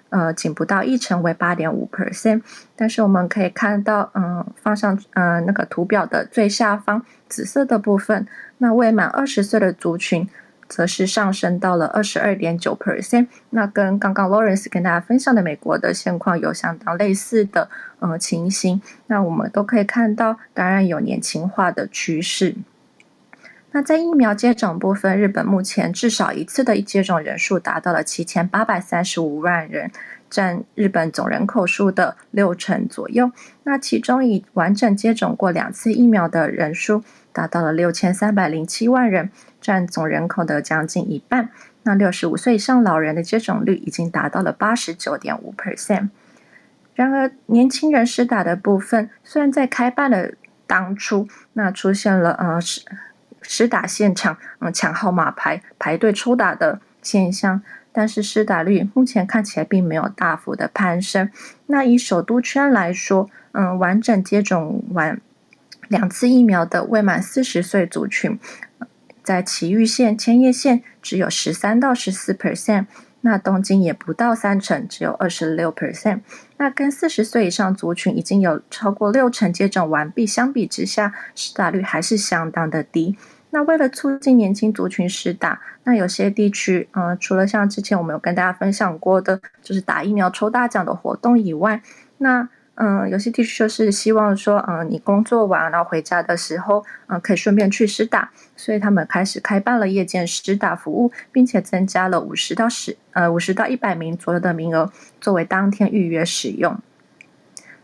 [0.09, 2.41] 呃仅不到一成，为八点五 percent。
[2.75, 8.25] 但是我们可以看到，嗯，放上呃那个图表的最下方紫色的部分，
[8.57, 10.27] 那未满二十岁的族群。
[10.69, 18.81] 则是上升到了二十二点九 percent，那跟刚刚 Lawrence 跟大家分享的美国的现况有相当类似的呃情形。
[19.05, 22.55] 那我们都可以看到，当然有年轻化的趋势。
[23.73, 29.91] 那在疫苗接种部分，日本目前至少一次的接种人数达到了七千八百三十五万人，
[30.29, 33.31] 占日本总人口数的六成左右。
[33.63, 39.29] 那其中已完整接种过两次疫苗的人数达到了六千三百零七万人。
[39.59, 41.47] 占总人口的将近一半。
[41.83, 46.09] 那六十五岁以上老人的接种率已经达到了八十九点五 percent。
[46.95, 50.33] 然而，年轻人施打的部分，虽然在开办的
[50.67, 52.81] 当初，那出现了呃是
[53.43, 61.29] 施打现场嗯抢号码牌排队抽打的现象，但是施打率目前看起来并没有大幅的攀升。
[61.67, 65.21] 那以首都圈来说，嗯，完整接种完
[65.87, 68.39] 两次疫苗的未满四十岁族群。
[69.21, 72.87] 在埼玉县、千叶县只有十三到十四 percent，
[73.21, 76.19] 那东京也不到三成，只有二十六 percent。
[76.57, 83.15] 那跟四十岁以上族群已经有超过六成接种完毕相比之下，施打率还是相当的低。
[83.53, 91.79] 那为了促进年轻族群施打，那有些地区，嗯、除了像之前我们有跟大家分享过的，就是打疫苗抽大奖的活动以外，
[92.17, 106.75] 那嗯，有些地区就是希望说，嗯，你工作完然后回家的时候，嗯，可以顺便去施打，所以他们开始开办了夜间施打服务，并且增加了五十到十呃五十到一百名左右的名额，作为当天预约使用。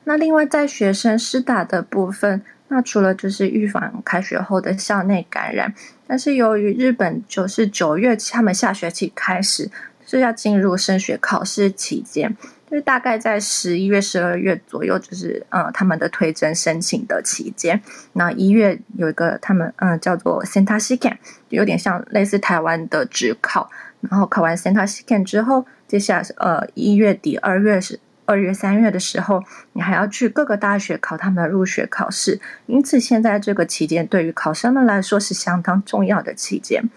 [0.06, 5.74] 那另外在学生施打的部分，那除了就是预防开学后的校内感染，
[6.08, 9.70] 但是由于日本就是九月他们下学期开始
[10.06, 12.36] 是要进入升学考试期间。
[12.70, 17.82] 就是大概在十一月、十二月左右，就是呃他们的推甄申请的期间。
[18.14, 21.18] 那一月有一个他们嗯、叫做 Senta Shiken，
[21.50, 23.72] 有点像类似台湾的职考。
[24.02, 32.40] 然后考完 Senta Shiken 之后，接下来是呃一月底、二月是二月、三月的时候，你还要去各个大学考他们的入学考试。
[32.68, 36.88] 因此，现在这个期间对于考生们来说是相当重要的期间。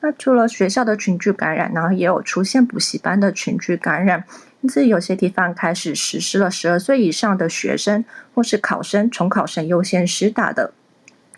[0.00, 4.24] 那除了学校的群聚感染，然后也有出现补习班的群聚感染。
[4.60, 10.74] 因此，有些地方开始实施了十二岁以上的学生或是考生、重考生优先施打的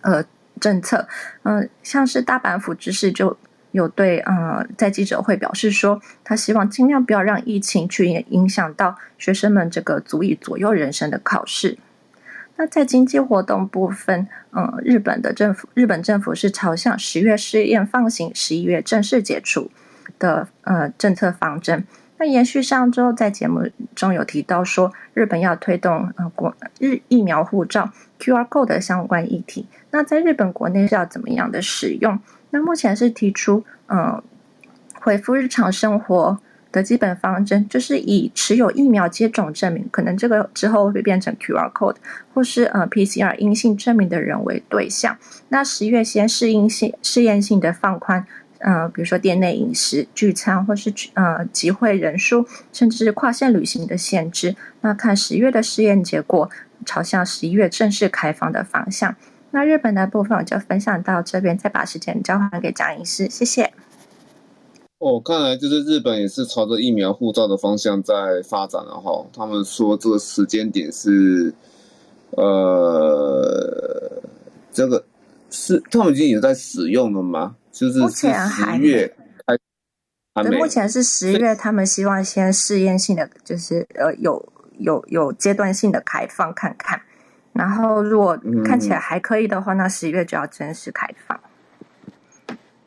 [0.00, 0.24] 呃
[0.58, 1.06] 政策。
[1.44, 3.38] 嗯、像是大阪府知事就
[3.76, 11.76] 有对呃在记者会表示说，他希望尽量不要让疫情去影响到学生们这个足以左右人生的考试。
[12.56, 19.70] 那在经济活动部分，嗯、呃，日本的政府日本政府是朝向十月试验放行，十一月正式解除
[20.18, 21.84] 的呃政策方针。
[22.18, 29.66] 那延续上周在节目中有提到说，日本要推动呃国日疫苗护照 QR code 的相关议题。
[29.90, 32.18] 那在日本国内是要怎么样的使用？
[32.50, 34.22] 那目前是提出呃
[34.94, 36.38] 恢复日常生活
[36.72, 41.96] 的基本方针，就是以持有疫苗接种证明，可能这个之后会变成 QR code，
[42.34, 45.16] 或是呃 PCR 阴性证明的人为对象。
[45.48, 48.26] 那十月先试验性试验性的放宽。
[48.60, 54.56] 嗯、呃，比如说店内饮食、聚餐，或是呃集会人数，甚至是跨县旅行的限制。
[54.80, 56.50] 那看十月的试验结果，
[56.86, 59.14] 朝向十一月正式开放的方向。
[59.56, 63.72] 那日本的部分我就分享到这边，再把时间交还给蒋医师，谢谢。
[64.98, 68.14] 哦，看来就是日本也是朝着疫苗护照的方向在
[68.46, 69.24] 发展了哈。
[69.32, 71.54] 他们说这个时间点是，
[72.32, 74.22] 呃，
[74.70, 75.02] 这个
[75.48, 77.56] 是他们已经有在使用了吗？
[77.72, 79.10] 就是目前还没，
[80.34, 87.00] 对，目前是十月，他们希望先试验性的，就是呃有有有阶段性的开放看看，
[87.56, 91.40] 然后如果看起来还可以的话，嗯、那十一月就要正式开放。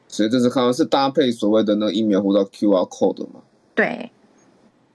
[0.07, 3.41] 所以这是可能是搭配所谓的那个疫苗护照 QR code 嘛？
[3.75, 4.11] 对，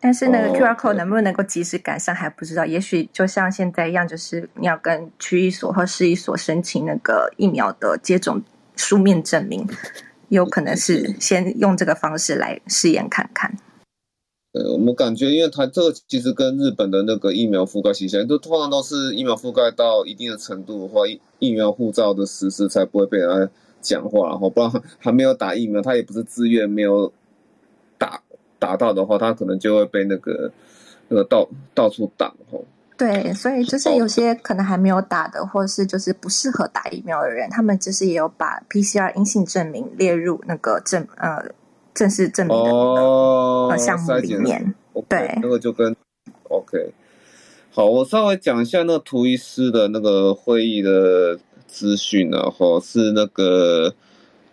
[0.01, 8.43] 但是那个 QR code 能不能够及时赶上还不知道，也许就像现在一样，就是你要跟区一所或市一所申请那个疫苗的接种。
[8.77, 9.65] 书面证明，
[10.31, 13.57] 有可能是先用这个方式来试验看看。
[14.55, 21.01] 呃，我们感觉，因为它这个其实跟日本的那个疫苗覆盖形象，都通常都是疫苗覆盖到一定的程度的话，
[21.41, 24.29] 疫苗护照的实施才不会被人家讲话。
[24.29, 27.13] 然后，不然还没有打疫苗，他也不是自愿没有
[27.99, 28.23] 打
[28.61, 30.53] 打到的话，他可能就会被那个
[31.09, 32.33] 那个到到处挡。
[32.97, 41.45] 对，所以就是有些可能还没有打的，或是就是不适合打疫苗的人，他们就是也有把 PCR 阴性证明列入那个证呃
[41.95, 44.75] 正式证明的那个项目里面。
[45.09, 45.95] 对，那个就跟
[46.49, 46.93] OK。
[47.71, 53.95] 好，我稍微讲一下那个图医师的那个会议的资讯，然后是那个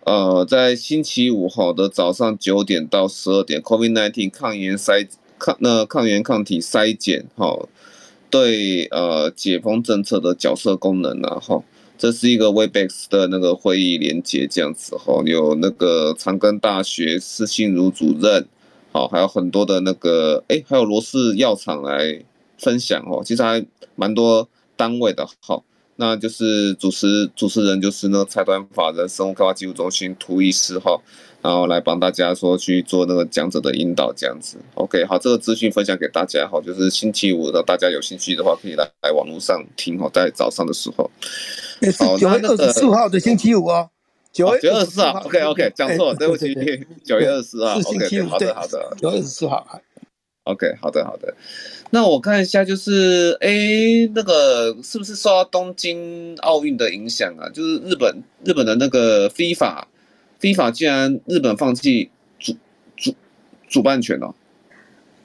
[0.04, 7.68] 呃，在星期五号的早上九点到十二点，COVID-19 抗原筛抗那抗原抗体筛检，哈，
[8.30, 11.64] 对呃解封政策的角色功能，然后。
[12.02, 18.44] 这是一个 Webex 的那个会议连接，这样子哈，有那个长庚大学施信如主任，
[18.90, 22.24] 好，还有很多的那个，哎，还有罗氏药厂来
[22.58, 25.62] 分享哦，其实还蛮多单位的，好，
[25.94, 31.00] 那就是主持主持人就是那个财团法人生物开发技术中心涂医师哈。
[31.42, 41.10] 然后来帮大家说去做那个讲者的引导，这样子，OK，好，这个资讯分享给大家，好，就是星期五的，大家有兴趣的话可以来来网络上听，好，在早上的时候，
[41.98, 43.90] 好，九月二十四号的星期五哦，
[44.32, 46.54] 九月二十四号，OK OK，讲错了，对不起，
[47.04, 49.80] 九月二十四号，OK，好的好的，九月二十四号
[50.44, 51.34] ，OK，好的好的，
[51.90, 57.48] 那我看一下，就是哎，那个是不是受到东京奥运的影响啊？
[57.48, 59.82] 就是日本日本的那个 FIFA。
[60.42, 62.56] FIFA 竟然日本放弃主
[62.96, 63.14] 主
[63.68, 64.34] 主办权了，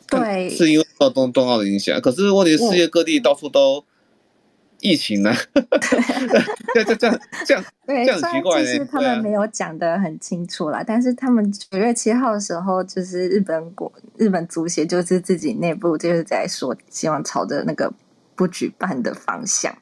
[0.05, 1.99] 对，是因为受冬冬奥的影响。
[1.99, 3.83] 可是问题是世界各地到处都
[4.79, 5.33] 疫情呢，
[6.75, 8.65] 这这这样这样对，这样奇怪呢。
[8.67, 17.91] 其实他们没有讲得很清楚啦，但是他们九月七号的时候，就是日本国日本足协就是自己内部就是在说，希望朝着那个
[18.35, 19.75] 不举办的方向。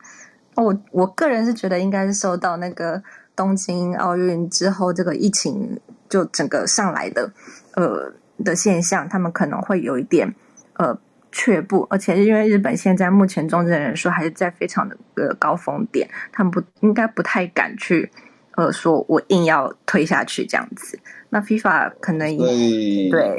[0.55, 3.03] 我我个人是觉得应该是受到那个。
[3.35, 7.31] 东京奥运之后，这个疫情就整个上来的，
[7.73, 8.11] 呃
[8.43, 10.33] 的现象，他们可能会有一点
[10.73, 10.97] 呃
[11.31, 18.09] 却步，而且因为日本现在目前重症人数还是在非常的呃高峰点，他们不应该不太敢去
[18.55, 20.97] 呃说我硬要推下去这样子。
[21.29, 23.37] 那 FIFA 可能也对，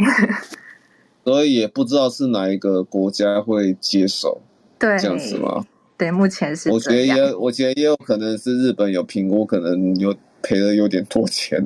[1.25, 4.43] 所以也不知道是哪一个国家会接手，
[4.79, 5.65] 对这样子吗？
[5.99, 11.59] 对，目前是我觉得也，我觉得也有可能是日本有评估，可能有赔了有点多钱，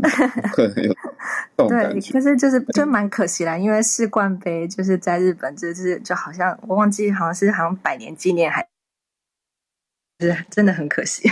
[0.53, 0.95] 可能有
[1.57, 2.13] 这种感觉。
[2.13, 8.65] 对，可是就是就蛮可惜啦，因为世冠杯就是在日本，就是就好像我忘记，好像是好像百年纪念还，
[10.21, 11.29] 还是真的很可惜。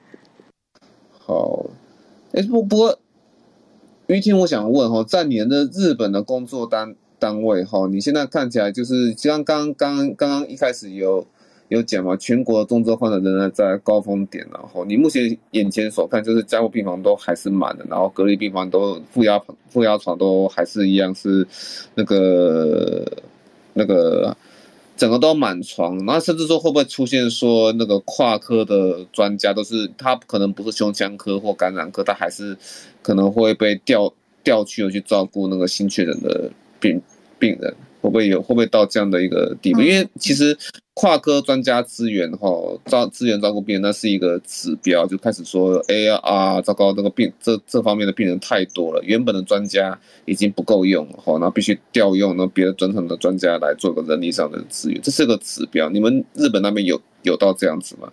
[1.18, 1.70] 好，
[2.32, 3.00] 哎，不不过，
[4.08, 11.26] 于婷，我想问哈，在你的日本的工作单单位哈，你现在看起来就是像刚刚刚刚刚一开始有。
[11.70, 12.16] 有讲嘛？
[12.16, 21.46] 全国的重症患者仍然在高峰点，然后你目前眼前所看就是加护病房都还是满的，然后隔离病房都负压负压床都还是一样是
[21.94, 23.06] 那个
[23.74, 24.36] 那个
[24.96, 32.56] 整个都满床，然后甚至说会不会出现说那个跨科的专家都是他可能不是胸腔科或感染科，他还是
[33.00, 37.00] 可能会被调调去去照顾那个新确诊的病
[37.38, 37.72] 病人。
[38.00, 38.40] 会不会有？
[38.40, 39.80] 会不会到这样的一个地步？
[39.80, 40.56] 因为其实
[40.94, 42.48] 跨科专家资源哈，
[42.86, 55.88] 照资源照顾病人，那是一个指标，就开始说，哎呀啊，糟糕，这个病这这方面的病人太多了，原本的专家已经不够用了哈，那必须调用那别的专场的专家来做个人力上的资源，这是个指标。
[55.88, 58.10] 你们日本那边有有到这样子吗？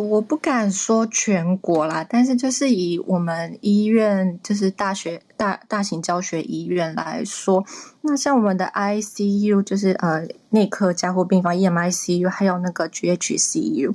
[0.00, 7.64] 我不敢说全国啦，但是就是以我们医院，就是大学大大型教学医院来说，
[8.02, 13.94] 那像我们的 ICU，就是呃内科加护病房 EMICU，还有那个 GHCU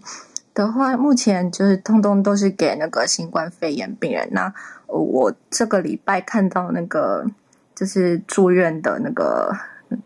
[0.53, 4.27] 的话，目前就是通通都是给那个新冠肺炎病人。
[4.31, 4.53] 那
[4.87, 7.25] 我这个礼拜看到那个
[7.75, 9.55] 就是住院的那个。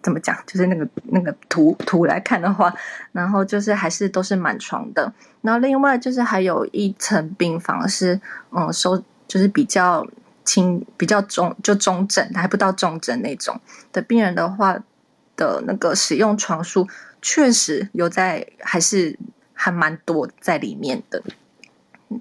[0.02, 0.34] 怎么讲？
[0.48, 2.74] 就是那个那个图图来看的话，
[3.12, 5.12] 然后就是还是都是满床的。
[5.44, 10.04] 然后另外就是还有一层病房是嗯收，就是比较
[10.44, 14.80] 轻、比较中就中症，还不到重症那种的病人的话
[15.36, 16.88] 的那个使用床数
[17.22, 19.20] 确实有在，还是
[19.54, 21.22] 还蛮多在里面的。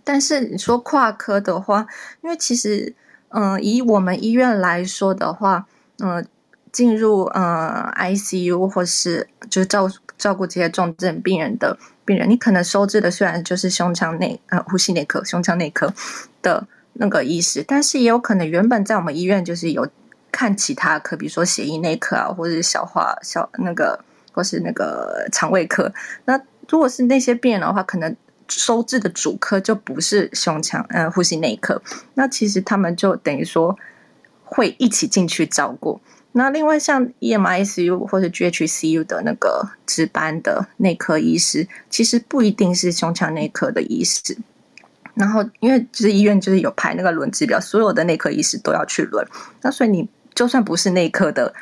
[0.04, 1.86] 但是你说跨科的话，
[2.22, 2.94] 因为其实
[3.30, 5.66] 嗯以我们医院来说的话，
[5.98, 6.26] 嗯。
[6.72, 9.86] 进入呃 ICU 或是就是照
[10.22, 15.92] 照顾这些重症病人的病人，你可能收治的虽然就是胸腔内呃呼吸内科、胸腔内科
[16.40, 19.84] 的那个医师，但是也有可能原本在我们医院就是有
[20.30, 23.98] 看其他科，比如说血液内科啊，或者是消化消那个
[24.30, 25.92] 或是那个肠胃科。
[26.24, 28.14] 那如果是那些病人的话，可能
[28.46, 31.82] 收治的主科就不是胸腔呃呼吸内科，
[32.14, 33.76] 那其实他们就等于说
[34.44, 36.00] 会一起进去照顾。
[36.32, 44.36] 那另外像 EMICU 或者 GHCU 的那个值班的内科医师，其实不一定是胸腔内科的医师。
[45.14, 49.26] 然后因为就是医院就是有排那个轮值表，所有的内科医师都要去轮。
[49.60, 51.52] 那所以你就算不是内科的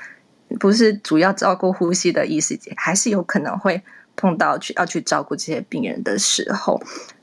[0.60, 3.82] 不是主要照顾呼吸的医师，还是有可能会
[4.14, 6.80] 碰到去要去照顾这些病人的时候。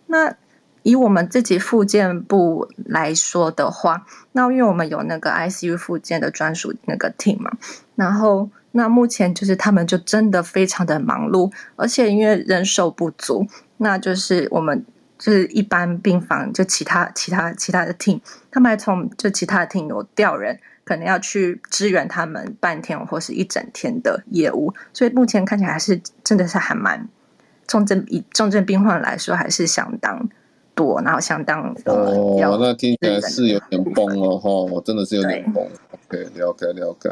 [0.07, 0.35] 那
[0.87, 7.51] 以我们自己复健部来说的话，那因为我们有那个 ICU 复健的专属那个 team 嘛，
[7.95, 13.45] 然后那目前就是他们就真的非常的忙碌，而且因为人手不足，
[13.77, 14.85] 那就是我们。
[15.19, 18.21] 就是一般病房，就其他其他其他的 team，
[18.51, 27.09] 他们还从就其他的 team 有调人，可能要去支援他们半天或是一整天的业务，所以目前看起来还是真的是还蛮
[27.65, 30.29] 重症，以重症病患来说还是相当
[30.77, 35.67] 多，然后相当哦，那听起来是有点崩了哈，真的是有点崩。
[36.07, 37.09] OK，了解了解。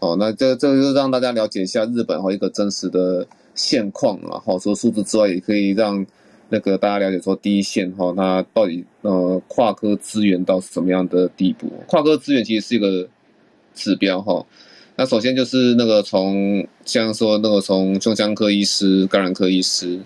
[0.00, 6.04] 哦，那这这就让大家了解一下日本和一个真实的现况，然后除了数字之外，也可以让。
[6.50, 11.70] 那个大家了解说第一线哈，它到底呃跨科资源到什么样的地步？
[11.86, 13.06] 跨科资源其实是一个
[13.74, 14.42] 指标哈。
[14.96, 20.00] 那首先就是那个从像说那个从胸腔科医师、感染科医师，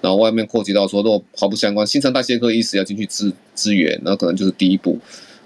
[0.00, 4.98] 然后外面扩及到说如果毫不相关新陈代谢科医师要进去支支援，那可能就是第一步。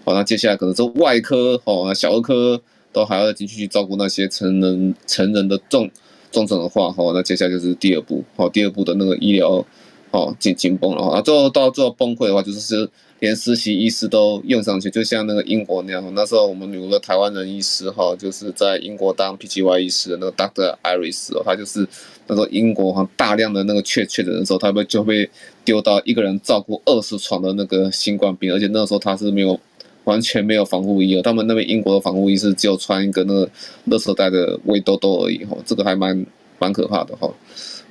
[0.04, 2.60] 好，那接下来可能是外科哦，小儿科
[2.92, 5.90] 都还要进去去照顾那些成人成人的重
[6.32, 8.24] 重症的话哈，那接下来就是第二步。
[8.36, 9.64] 好，第二步的那个医疗。
[10.12, 12.90] 哦，紧紧绷了啊，最后到最后崩溃的话，就是
[13.20, 16.04] 连实习医师都用上去，就像那个英国那样。
[16.16, 21.86] 那时候我们有个台湾人医师哈，就是在英国当 PGY 医师的那个 Doctor Iris 哦，他就是
[22.30, 25.28] 那时候英国哈大量的那个确确诊的时候，他们就被
[25.64, 29.58] 丢到一个人照顾二十床的那个新冠病，而且那个时候他是没有
[30.04, 33.50] 完全没有防护衣，他们那边英国的防护衣是只有穿一个那个
[33.88, 36.24] 垃圾袋的围兜兜而已哈，这个还蛮
[36.60, 37.28] 蛮可怕的哈。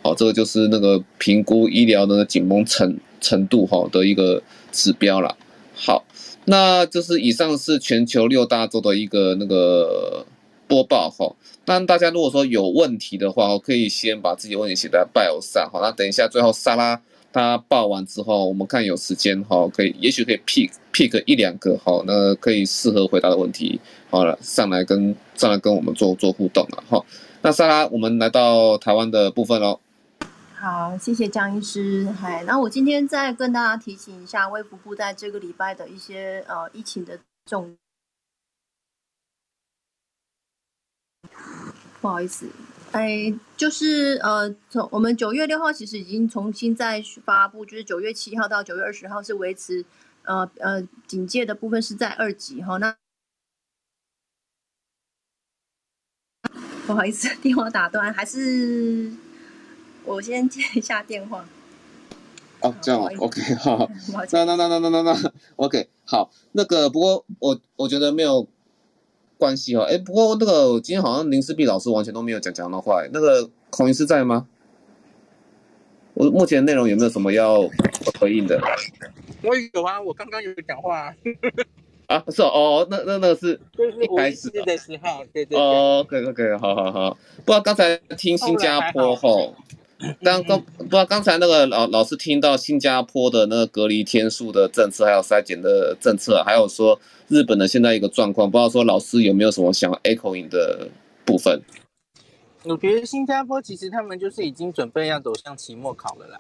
[0.01, 5.35] 好，这个就是那个评估医疗的紧绷程程度哈的一个指标了。
[5.75, 6.05] 好，
[6.45, 10.25] 那就是以上是全球六大洲的一个那个
[10.67, 11.35] 播报哈。
[11.70, 15.70] 那大家如果说有问题的话，我可以先把自己问题写在 bio 上。
[15.72, 16.99] 好，那等一下最后莎拉
[17.32, 27.05] 她报完之后，我们看有时间哈，可以也许可以 pick pick 一两个好，那可以适合回答的问题，好了，上来跟上来跟我们做做互动了哈。
[27.43, 29.80] 那莎拉，我们来到台湾的部分喽。
[30.55, 32.09] 好，谢谢江医师。
[32.20, 37.78] 嗨，那我今天再跟大家提醒一下，卫福部在这个礼拜的一些呃疫情的重，
[42.01, 42.49] 不好意思，
[42.91, 49.85] 哎，就是呃从我们九月六号其实已经重新再发布，就是九月七号到九月二十号是维持
[50.23, 52.77] 呃呃警戒的部分是在二级哈。
[52.77, 52.95] 那
[56.87, 59.11] 不好意思，电话打断，还是。
[60.05, 61.45] 我先接一下电话。
[62.61, 63.87] 哦，这样哦，OK，好，
[64.31, 68.47] 那那那那那那那，OK，好，那个不过我我觉得没有
[69.39, 69.81] 关系哦。
[69.81, 73.01] 哎，不过那个今天好像林思碧老师完全都没有讲讲的话。
[73.11, 74.45] 那个孔医师在吗？
[76.13, 77.61] 我目前内容有没有什么要
[78.19, 78.61] 回应的？
[79.41, 81.15] 我有啊，我刚刚有讲话啊。
[82.07, 82.49] 啊，是哦，
[82.83, 83.57] 哦，那那那个是
[84.01, 85.59] 一开始的时候，对对对。
[85.59, 87.17] 哦，OK，OK，好好好。
[87.45, 89.55] 不知道刚才听新加坡后。
[90.23, 96.97] 刚刚不知道刚才那个老老师听到新加坡的那个隔离天数的政策，还有筛检的政策，还有说
[97.27, 100.87] 日本的现在一个状况，不知道说老师有没有什么想 echoing 的
[101.25, 101.61] 部分？
[102.63, 106.39] 我觉得新加坡其实他们就是已经准备要走向期末考了啦，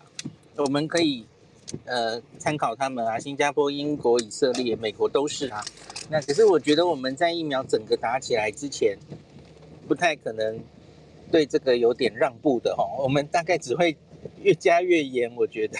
[0.55, 1.25] 我们可以
[1.83, 5.61] 呃参考他们啊，新加坡、英国、以色列、美国都是啊。
[6.09, 8.97] 那可是我觉得我们在疫苗整个打起来之前，
[9.85, 10.57] 不太可能。
[11.31, 13.95] 对这个有点让步的哈，我们大概只会
[14.41, 15.77] 越加越严，我觉得，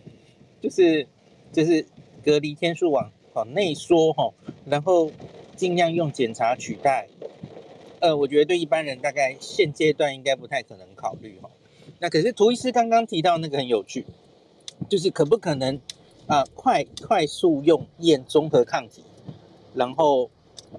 [0.60, 1.06] 就是
[1.52, 1.86] 就是
[2.24, 4.32] 隔离天数往往内缩哈，
[4.66, 5.10] 然后
[5.56, 7.08] 尽量用检查取代，
[8.00, 11.50] 呃，我觉得对一般人大概现阶段应该不太可能考虑哈。
[11.98, 14.04] 那可是涂医师刚刚提到那个很有趣，
[14.88, 15.80] 就是可不可能
[16.26, 19.02] 啊、快快速用验综合抗体，
[19.74, 20.30] 然后。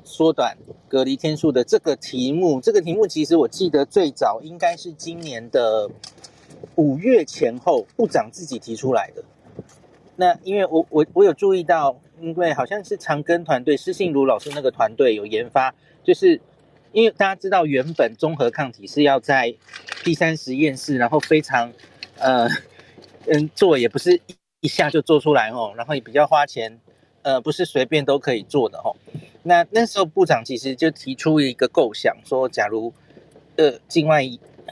[0.04, 5.90] 缩短隔离天数的这个题目，这个题目其实我记得最早应该是今年的
[6.76, 9.24] 五月前后部长自己提出来的。
[10.16, 15.74] 那因为我我我有注意到，因为好像是长庚团队施信如老师那个团队有研发，
[16.04, 16.40] 就是
[16.92, 19.56] 因为大家知道原本综合抗体是要在
[20.04, 21.74] 第三实验室，然后非常
[22.20, 22.48] 呃
[23.26, 24.22] 嗯做也不是
[24.60, 26.80] 一下就做出来哦，然后也比较花钱，
[27.24, 28.96] 呃不是随便都可以做的哦。
[29.44, 32.94] 那那时候部长其实就提出一个构想，说假如
[33.58, 34.24] 呃境外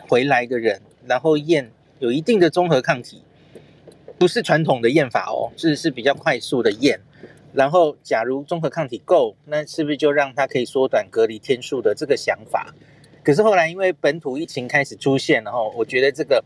[0.07, 3.21] 回来的人，然后验有一定的综合抗体，
[4.17, 7.01] 不是传统的验法哦，是是比较快速的验，
[7.53, 12.73] 然后假如综合抗体够，那是不是就让他可以缩短隔离天数的这个想法？
[13.23, 16.43] 可是后来因为本土疫情开始出现，然后我觉得这个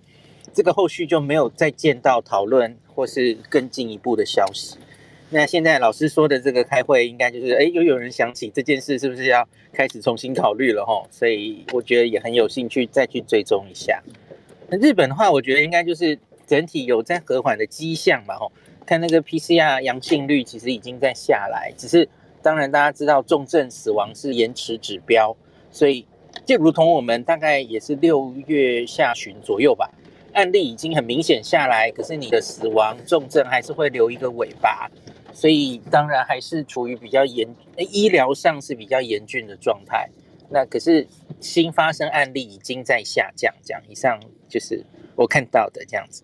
[0.52, 4.78] 这个后续就没有再见到讨论或是更进一步的消息。
[5.30, 11.04] 那现在老师说的这个开会，应该就是哎，又有人想起这件事，是不是要开始重新考虑了哈？
[11.12, 14.02] 所以我觉得也很有兴趣再去追踪一下。
[14.70, 18.48] 那日本的话，我觉得应该就是整体有在和缓的迹象嘛哈。
[18.86, 22.08] 看那个 PCR 阳性率其实已经在下来，只是
[22.44, 25.36] 当然大家知道重症死亡是延迟指标，
[25.72, 26.06] 所以
[26.46, 29.90] 就如同我们大概也是六月下旬左右吧，
[30.36, 34.90] 案例已经很明显下来，可是你的死亡重症还是会留一个尾巴。
[35.34, 37.46] 所以当然还是处于比较严，
[37.92, 40.10] 医疗上是比较严峻的状态。
[40.50, 41.06] 那可是
[41.42, 44.18] 新发生案例已经在下降，这样以上
[44.48, 46.24] 就是我看到的这样子。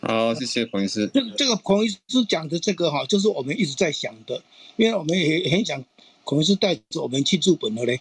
[0.00, 1.08] 好，谢谢孔医师。
[1.14, 4.42] 这这个孔医师讲的这个哈，就是我们一直在想的，
[4.76, 5.84] 因为我们也很想
[6.24, 8.00] 孔医师带着我们去日本了嘞。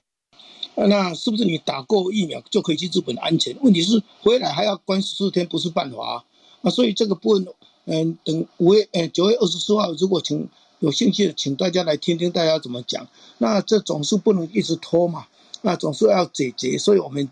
[0.76, 3.56] 那是不是你打过疫苗就可以去日本安全？
[3.62, 6.24] 问题是回来还要关十四天，不是办法啊。
[6.62, 7.48] 啊，所以这个部分。
[7.88, 10.50] 嗯，等五月，呃，九月二十四号，如果请
[10.80, 13.08] 有兴趣的，请大家来听听大家怎么讲。
[13.38, 15.28] 那这总是不能一直拖嘛，
[15.62, 16.80] 那总是要解决。
[16.80, 17.30] 所以我们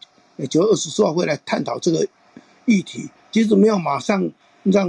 [0.52, 2.08] 九月二十四号会来探讨这个
[2.66, 3.10] 议题。
[3.32, 4.30] 即使没有马上
[4.62, 4.88] 让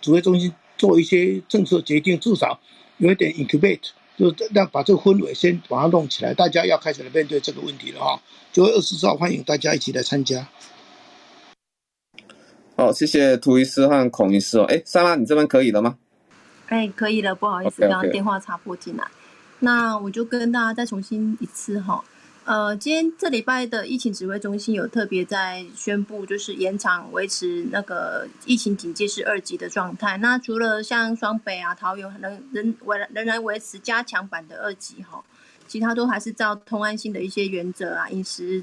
[0.00, 2.58] 指挥中心做一些政策决定，至少
[2.98, 6.32] 有一点 incubate，就是让把这个氛围先把它弄起来。
[6.34, 8.20] 大家要开始来面对这个问题了哈。
[8.52, 10.46] 九月二十四号，欢迎大家一起来参加。
[12.76, 14.64] 好，谢谢涂医师和孔医师哦。
[14.64, 15.96] 哎，莎拉，你这边可以了吗？
[16.66, 19.04] 哎，可以了，不好意思，刚刚电话插播进来。
[19.60, 22.02] 那我就跟大家再重新一次哈。
[22.44, 30.18] 呃，今天这礼拜的疫情指挥中心有特别在宣布，就是延长维持那个疫情警戒是二级的状态。
[30.18, 35.24] 那除了像双北啊、桃园仍仍维仍然维持加强版的二级哈，
[35.66, 38.62] 其他都还是照通安心的一些原则啊，饮食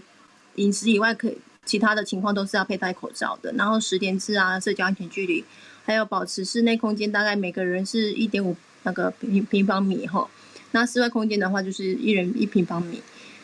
[0.55, 1.37] 饮食以外可以。
[1.63, 5.43] 其他的情况都是要佩戴口罩的，然后十点制啊，社交安全距离，
[5.85, 10.27] 还有保持室内空间大概每个人是一点五那个平平方米哈，
[10.71, 13.01] 那室外空间的话就是一人一平方米。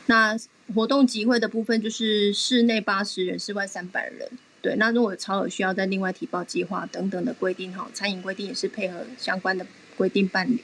[0.08, 0.36] 那
[0.76, 4.30] 活动集会的部分就是室内八十人，室外三百人。
[4.62, 10.62] 对，那如果超额需要再另外提报计划等等的规定哈，餐饮规定也是配合相关的规定办理。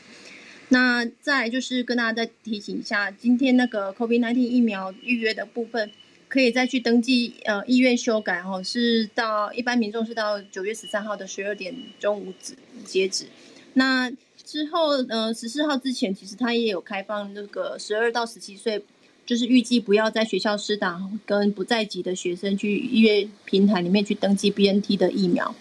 [0.70, 5.92] 那再就是跟大家再提醒一下，今天那个 COVID-19 疫苗预约的部分。
[6.30, 13.28] 可以再去登记，呃，意愿修改哈，是到一般民众是到九月十三号的十二点中午止截止。
[13.76, 14.12] 那
[14.44, 18.84] 之后，呃，十四号之前，其实他也有开放那个十二到十七岁，
[19.26, 25.56] 就是预计不要在学校施打跟不在籍的学生去医院平台里面去登记 BNT 的疫苗。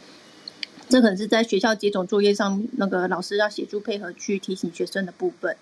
[0.89, 5.57] 这可能是在学校接种作业上，那个老师要协助配合去提醒学生的部分。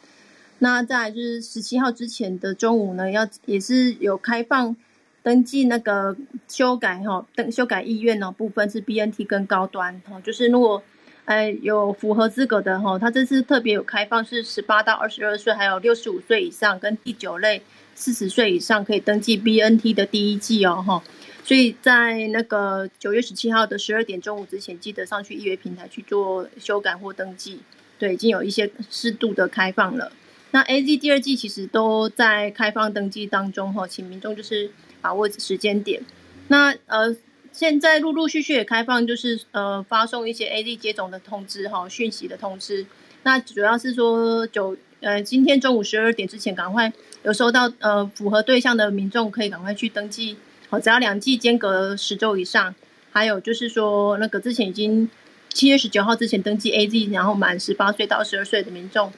[0.59, 4.77] 那再来就是十七号之前的中午呢，要也是有开放。
[5.23, 6.17] 登记那个
[6.49, 10.83] 修改哈，登修改意愿呢部分是 BNT 跟高端哈，就是如果
[11.27, 17.61] 哎有符合资格的哈，他这次特别有开放是十八到二十二岁，还有六十五岁以上跟第九类
[18.01, 21.03] 四十岁以上可以登记 BNT 的第一季哦哈，
[21.45, 27.61] 所以在那个九月十七号的十二点中午之前，记得上去预约平台去做修改或登记，
[27.99, 30.11] 对，已经有一些适度的开放了。
[30.51, 34.71] 那 AZ 第二季其实都在开放登记当中哈，请民众就是。
[35.03, 36.03] 把握时间点，
[36.49, 37.17] 那呃，
[37.53, 42.85] 现在陆陆续续也开放，就是呃，发送一些 AZ 接种的通知哈，讯息的通知。
[43.23, 46.93] 那主要是说九呃，今天中午十二点之前，赶快
[47.23, 50.37] 有收到呃符合对象的民众，可以赶快去登记。
[50.69, 52.75] 好，只要两剂间隔十周以上，
[53.11, 55.09] 还有就是说那个之前已经
[55.49, 59.11] 七月十九号之前登记 AZ，然后满十八岁到二十二岁的民众，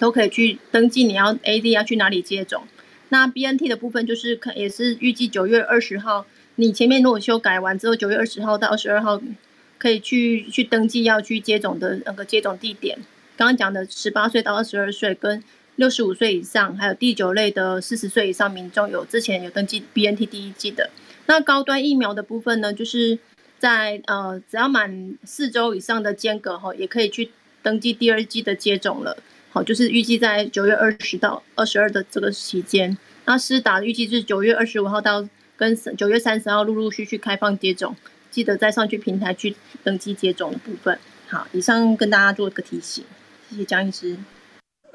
[0.00, 2.64] 都可以去登记你要 AZ 要去哪里接种。
[3.10, 6.26] 那 BNT 的部分就是可也是预计九月二十号，
[6.56, 9.22] 你前面如果修改完之后，九月二十号到二十二号
[9.78, 12.98] 可以去去登记要去接种的那个接种地点。
[13.36, 15.42] 刚刚讲的十八岁到二十二岁跟
[15.76, 20.88] 六十五岁以上，还有第九类的四十岁以上民众有之前有登记 BNT 第一剂的。
[21.26, 23.18] 那高端疫苗的部分呢，就是
[23.58, 27.30] 在呃只要满四周以上的间隔后，也可以去
[27.62, 29.18] 登记第二剂的接种了。
[29.50, 35.28] 好，就是预计在九月二十到二十二的这个期间，那施打预计是九月二十五号到
[35.58, 37.94] 跟九月三十号陆陆续续开放接种，
[38.30, 40.98] 记得再上去平台去登记接种的部分。
[41.28, 43.04] 好，以上跟大家做个提醒，
[43.50, 44.18] 谢谢江医师。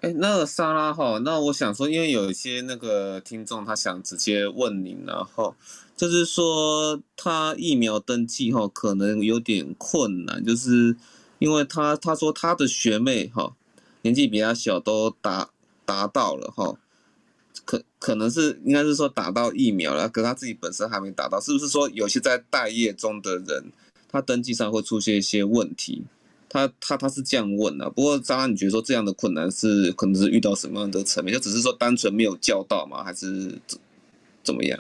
[0.02, 5.56] 哎，那个莎拉哈，那我想说，因为有一些那个听众他想直接问您，然后
[5.95, 10.95] 就是说他疫苗登记哈可能有点困难，就是
[11.39, 13.56] 因为他他说他的学妹哈。
[14.04, 15.47] 年纪比较小，都达
[15.86, 16.76] 达到了哈，
[17.64, 23.72] 可可能是应该是说打到疫苗了，可他自己本身还没打到，是不是说有些在待业中的人，
[24.10, 26.02] 他登记上会出现一些问题？
[26.54, 31.34] 他他他是这样问的、不过渣，你觉得说这样的困难是可能是遇到什么样的层面？
[31.34, 33.02] 就只是说单纯没有叫到吗？
[33.02, 33.80] 还是怎
[34.43, 34.78] 怎么样？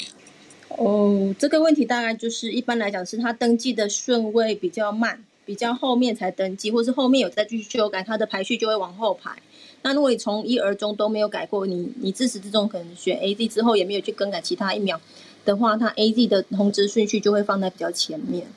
[0.67, 9.41] 哦，这个问题大概就是一般来讲是他登记的顺位比较慢，比较后面才登记，或是后面有再继续修改，他的排序就会往后排。
[9.81, 14.99] 那如果你从一而终都没有改过，你你自始至终可能选 AZ 之后也没有去更改其他疫苗
[15.45, 18.47] 的话，它 AZ 的通知顺序就会放在比较前面。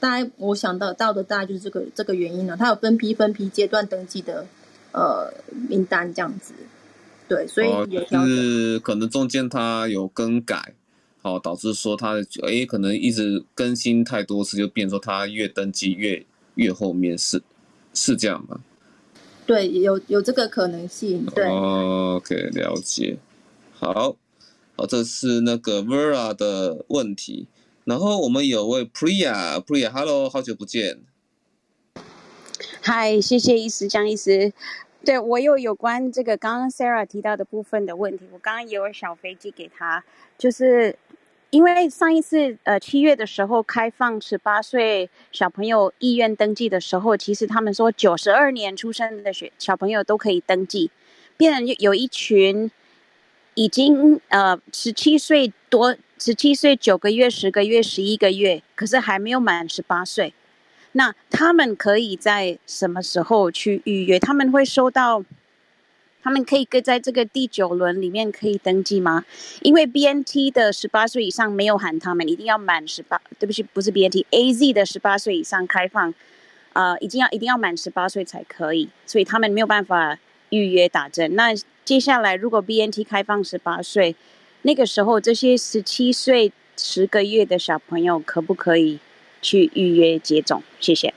[0.00, 2.56] 大概我想到到的大概就是这个这个原因了。
[2.56, 4.46] 它有分批分批阶段登记的
[4.92, 5.32] 呃
[5.68, 6.54] 名单这样子，
[7.28, 8.26] 对，所以有调整。
[8.26, 10.74] 是可能中间它有更改，
[11.20, 12.14] 好导致说它
[12.46, 16.24] 诶可能一直更新太多次，就变成说它越登记越
[16.54, 17.42] 越后面是
[17.92, 18.60] 是这样吗？
[19.46, 21.24] 对，有有这个可能性。
[21.34, 23.16] 对，OK，了解。
[23.72, 24.14] 好，
[24.76, 27.46] 好，这是那个 Vera 的问题。
[27.88, 30.98] 然后我们有位 Priya，Priya，Hello，好久不见。
[32.82, 34.52] 嗨，谢谢医师，江医师。
[35.02, 40.04] 对，我有有关这个刚刚 Sarah 提到的部分的问题，我刚刚也有小飞机给他，
[40.36, 40.98] 就是。
[41.50, 50.90] 因为上一次，呃，七月的时候开放十八岁小朋友意愿登记的时候，其实他们说九十二年出生的学小朋友都可以登记，
[51.38, 52.70] 变成有一群
[53.54, 60.34] 已经呃十七岁多，十七岁九个月、十个月、十一个月，可是还没有满十八岁，
[60.92, 64.18] 那他们可以在什么时候去预约？
[64.18, 65.24] 他们会收到？
[66.20, 69.24] 他们可以跟在这个第九轮里面可以登记吗？
[69.62, 76.12] 因为 BNT 的十八岁以上没有喊他们一定要满十八，对不起，不是 BNT，AZ 的十八岁以上开放，
[76.72, 80.18] 啊、呃，一定要一定要满十八岁才可以，所以他们没有办法
[80.50, 81.34] 预约打针。
[81.34, 81.54] 那
[81.84, 84.14] 接下来如果 BNT 开放十八岁，
[84.62, 88.98] 那个时候这些十七岁十个月的小朋友可不可以
[89.40, 90.62] 去预约接种？
[90.80, 91.14] 谢谢。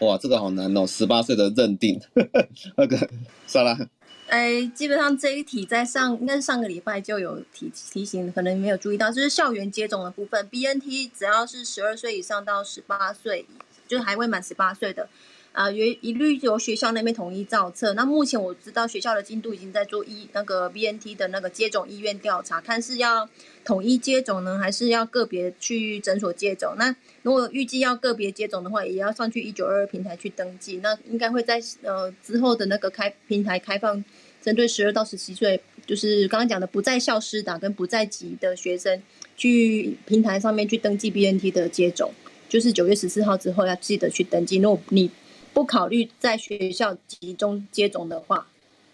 [0.00, 2.00] 哇，这个好难哦，十八岁的认定，
[2.76, 3.08] 那个
[3.46, 3.88] 算了。
[4.28, 13.46] 哎，基本上这一题在上应该是上个礼拜就有提提醒，可能没有注意到，就是校园接种的部分，BNT 只要是十二岁以上到十八岁，
[13.86, 15.08] 就是还未满十八岁的，
[15.56, 17.94] 啊，一一律由学校那边统一造册。
[17.94, 23.26] 那目前我知道学校的进度已经在做一那个 BNT 的那个接种医院调查，看是要
[23.64, 26.74] 统一接种呢，还是要个别去诊所接种。
[26.76, 30.76] 那如果预计要个别接种的话，也要上去一九二二平台去登记。
[30.82, 34.04] 那应该会在呃之后的那个开平台开放。
[34.42, 39.02] 针对十二到十七岁，就是刚刚讲的不在校施打跟不在籍的学生，
[39.36, 42.12] 去平台上面去登记 BNT 的接种，
[42.48, 44.58] 就是九月十四号之后要记得去登记。
[44.58, 45.10] 如果你
[45.56, 48.46] 不考虑在学校集中接种的话，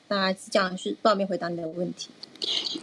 [0.06, 2.10] 大概是这样，是不没回答你的问题。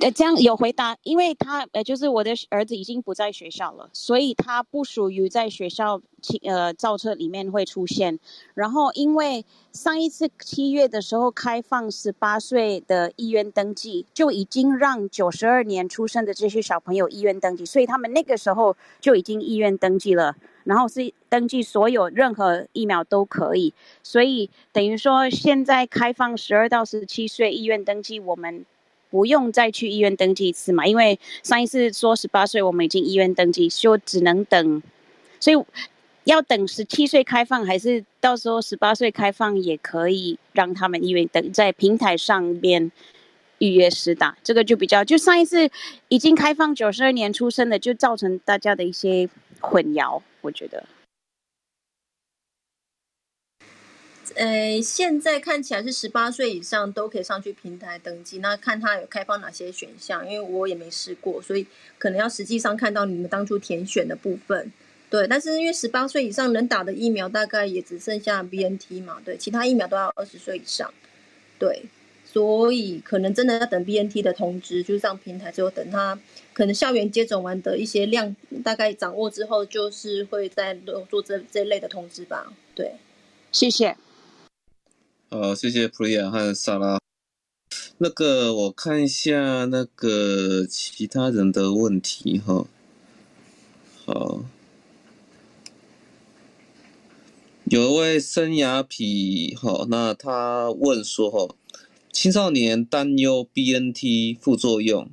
[0.02, 6.02] 呃，这样有回答，因为他呃，就是我的儿子已经不在学校了，所以他不属于在学校
[6.44, 8.20] 呃造册里面会出现。
[8.54, 20.36] 然后，因为上一次七月的时候开放十八岁的意愿登记，就已经让九十二年出生的这些小朋友意愿登记，所以他们那个时候就已经意愿登记了，
[20.70, 23.74] 然后是登记所有任何疫苗都可以。
[24.04, 28.64] 所以等于说，现在开放十二到十七岁医院登记，我们。
[29.12, 30.86] 不用再去医院登记一次嘛？
[30.86, 34.84] 因为上一次说十八岁，我们已经医院登记，就只能等，
[35.40, 35.58] 所以
[36.26, 42.92] 要等十七岁开放，还是到时候十八岁开放也可以让他们医院等在平台上面
[43.58, 44.38] 预约施打。
[44.44, 45.72] 这个就比较，就上一次
[46.10, 49.28] 已经开放九十二年出生的，就造成大家的一些
[49.60, 50.86] 混淆，我觉得。
[54.36, 58.38] 呃，现在看起来是十八岁以上都可以上去平台登记。
[58.38, 61.66] 那看他有开放哪些选项，因为我也没试过，所以
[61.98, 64.72] 可能要实际上看到你们当初填选的部分。
[65.10, 70.94] 对，但是因为十八岁以上能打的疫苗大概也只剩下 BNT 嘛，对，其他疫苗都要二十岁以上。
[71.58, 71.86] 对，
[72.32, 76.20] 所以可能真的要等 BNT 的通知，就是上平台之后等他
[76.54, 80.78] 可能校园接种完的一些量大概掌握之后，就是会再
[81.10, 82.54] 做这这类的通知吧。
[82.76, 82.94] 对，
[83.52, 83.98] 谢谢。
[85.30, 87.00] 好，谢谢 Priya 和萨拉。
[87.98, 92.66] 那个，我看一下那个其他人的问题哈。
[94.06, 94.44] 好，
[97.66, 101.56] 有一位生涯皮哈，那他问说哈，
[102.22, 105.08] 青少年担忧 BNT 副作用，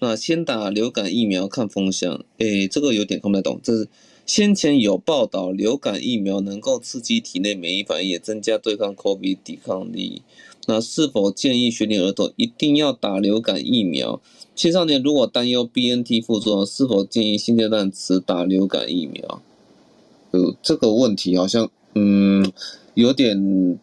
[0.00, 2.24] 那先打流感疫苗看风向。
[2.38, 3.88] 诶，这个有点看不太懂，这是。
[4.26, 10.22] 先前有报道，流感疫苗能够刺激体内免疫反应，也增加对抗 COVID 抵抗力。
[10.66, 14.20] 那是否建议学龄儿童一定要打流感疫苗？
[14.56, 19.40] 青少年如果担忧 BNT 副作用，是否建议现阶段只打流感疫苗？
[20.32, 22.50] 呃，这个问题好像嗯
[22.94, 23.78] 有点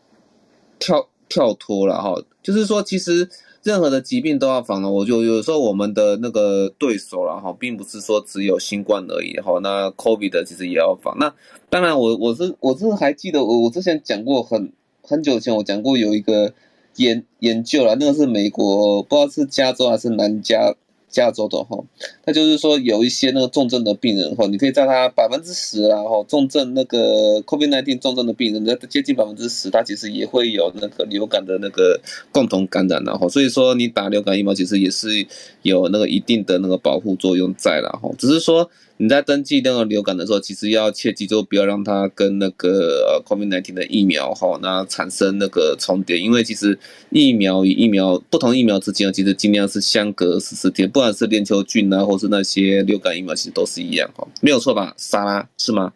[0.77, 3.29] 跳跳脱了哈，就是说其实。
[3.61, 9.59] 任何的疾病都要防了，我就有时候我们的那个对手了哈，并不是说只有新冠而已哈。
[9.61, 11.17] 那 COVID 其实也要防。
[11.19, 11.35] 那
[11.69, 14.71] 当然我，我我是我是还记得我我之前讲过很
[15.03, 16.53] 很久前我讲过有一个
[16.95, 20.73] 研研究了，那个是美国不知道是加州还是南加。
[21.09, 21.77] 加州的哈，
[22.25, 31.99] 那就是说有一些那个重症的病人哈，你可以在他百分之十啦哈，重症那个 COVID-19 重症的病人，那接近百分之十，他其实也会有那个流感的那个
[32.31, 35.25] 共同感染然后，所以说你打流感疫苗其实也是
[35.63, 38.69] 有那个一定的那个保护作用在了哈，只是说。
[39.01, 46.77] 你在登记那个流感的时候，其实要切记，就不要让它跟那个呃 COVID-19 的疫苗哈，那产生那个重叠，因为其实
[47.09, 54.93] 疫苗与疫苗不同疫苗之间，其实尽量是相隔十四天，不管是链球菌啊，或是那些流感疫苗，其实都是一样哈，没有错吧？
[54.97, 55.93] 沙拉是吗？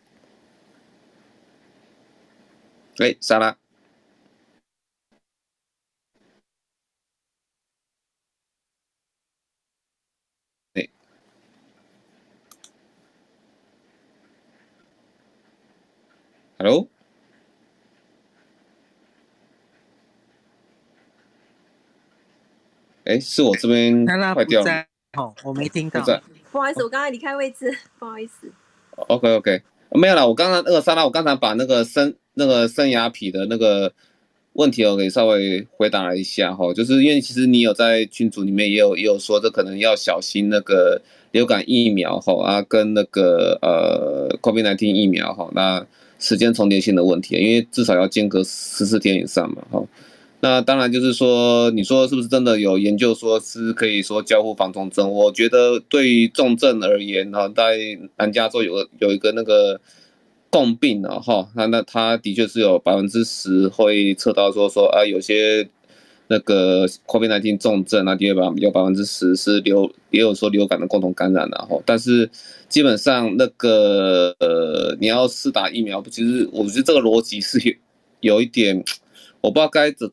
[3.00, 3.63] 哎，沙拉。
[16.64, 16.88] Hello，
[23.04, 24.86] 哎，是我这边坏掉了。
[25.18, 26.00] 哦，我没听到。
[26.54, 28.50] 不好意思，我刚刚离开位置，不好意思。
[28.96, 29.62] OK OK，
[29.92, 30.26] 没有了。
[30.26, 33.92] 我刚刚那个莎拉，我刚才把那个生那个生涯皮的那个
[34.54, 41.02] 问题我给稍微回答了一下哈，就是因为其实你有在群组里面也有也有说，这可能要小心那个
[41.32, 45.86] 流感疫苗哈啊，跟那个呃 COVID-19 疫苗哈那。
[46.24, 49.84] 时间重叠性的问题，因为至少要间隔十四天以上嘛，哈。
[50.40, 55.12] 那当然就是说，你说是不是真的有研究说是可以说交互防重症？
[55.12, 57.78] 我觉得对于重症而言，哈，在
[58.18, 59.82] 南加州有个有一个那个
[60.50, 65.68] 共病的哈，那那他的确是有百分之十会测到说说啊，有些。
[66.34, 72.28] 那个 COVID-19 重症啊，第二百有百分之十是流，也有说流感的共同感染，然后，但是
[72.68, 77.76] 基本上那个呃，你要是打疫苗，其实我觉得这个逻辑是有
[78.22, 78.84] 有一点，
[79.42, 80.10] 我不知道该怎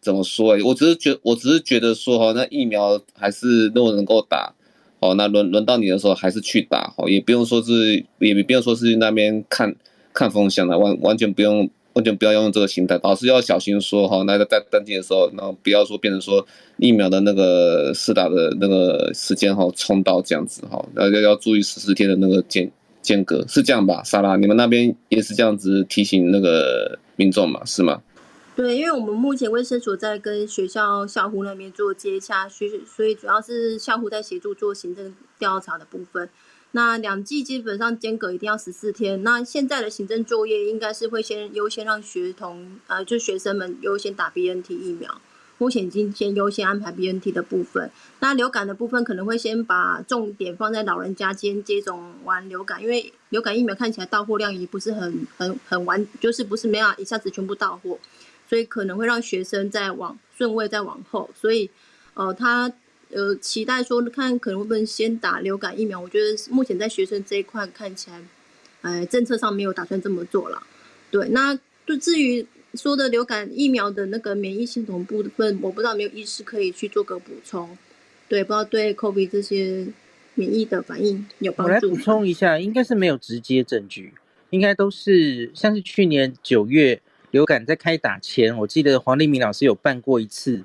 [0.00, 4.52] 怎么说，我只是觉，我只是觉得说哈，那疫苗还是如果能够打，
[4.98, 9.72] 哦，那轮轮到你的时候还是去打，哦，也不用说是，也不用说是那边看
[10.12, 11.70] 看风向了，完完全不用。
[11.96, 14.22] 完全不要用这个心态，老师要小心说哈。
[14.24, 22.70] 那个在登记的时候，然后不要说变成说疫苗的那个试打的那个时间哈冲到这样子哈，大家要注意十四天的那个间
[23.00, 24.02] 间隔，是这样吧？
[24.04, 27.64] 莎拉，你们那边也是这样子提醒那个民众嘛？
[27.64, 28.02] 是吗？
[28.54, 36.28] 对，因为我们目前卫生所在跟学校校护那边做接洽，所以所以主要是校护在协助做行政调查的部分。
[36.76, 39.22] 那两剂基本上间隔一定要十四天。
[39.22, 45.18] 那现在的行政作业应该是会先优先让学童，呃，就学生们优先打 BNT 疫苗。
[45.56, 47.90] 目前已经先优先安排 BNT 的部分。
[48.20, 57.98] 那流感的部分可能会先把重点放在老人家先接种完流感，因为流感疫苗看起来到货量也不是很很很完，就是不是没有一下子全部到货，
[58.46, 61.30] 所以可能会让学生再往顺位再往后。
[61.34, 61.70] 所以，
[62.12, 62.70] 呃，他。
[63.12, 66.00] 呃，期待说看可能会不能先打流感疫苗？
[66.00, 68.20] 我觉得目前在学生这一块看起来，
[68.82, 70.60] 呃，政策上没有打算这么做了。
[71.10, 72.44] 对，那就至于
[72.74, 77.78] 说的流感疫苗的那个免疫系统部分，我不知道没有医师可以去做个补充。
[78.28, 79.86] 对，不知道对 COVID 这些
[80.34, 81.72] 免疫的反应有帮助。
[81.72, 84.14] 我来补充一下，应该是没有直接证据，
[84.50, 87.00] 应该都是像是去年九月
[87.30, 90.64] 流感在开打前，我记得黄立明老师有办过一次。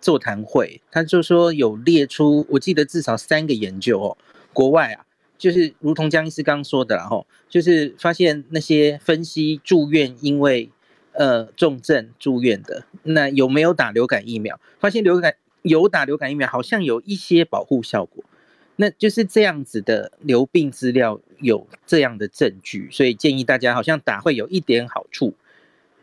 [0.00, 4.18] 座谈会，他就说有列出，我记得至少三个研究哦，
[4.52, 5.06] 国外啊，
[5.38, 10.70] 就是如同江医师刚刚说的啦，吼，就是发现那些分析住院因为
[11.12, 14.60] 呃重症住院的，那有没有打流感疫苗？
[14.78, 18.22] 发现流感有打流感疫苗，好像有一些保护效果，
[18.76, 25.34] 那就是这样子的流病资料有这样的证据，所以建议大家好像打会有一点好处。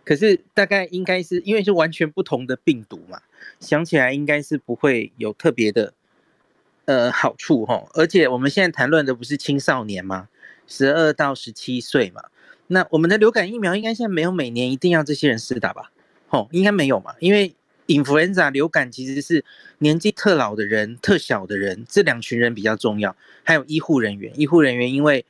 [0.08, 3.20] 可是大概应该是因为是完全不同的病毒嘛，
[3.60, 5.94] 想起来应该是不会有特别的
[6.86, 7.90] 呃好处齁。
[7.92, 10.30] 而且我们现在谈论的不是青少年吗？
[10.66, 12.24] 十二到十七岁嘛，
[12.68, 15.92] 那我们的流感疫苗应该现在没有每年一定要这些人施打吧？
[16.30, 17.54] 吼，应该没有嘛，因为
[17.88, 19.44] influenza 流感其实是
[19.80, 24.32] 年纪特老的人、特小的人这两群人比较重要，还有医护人员。
[24.40, 25.26] 医护人员因为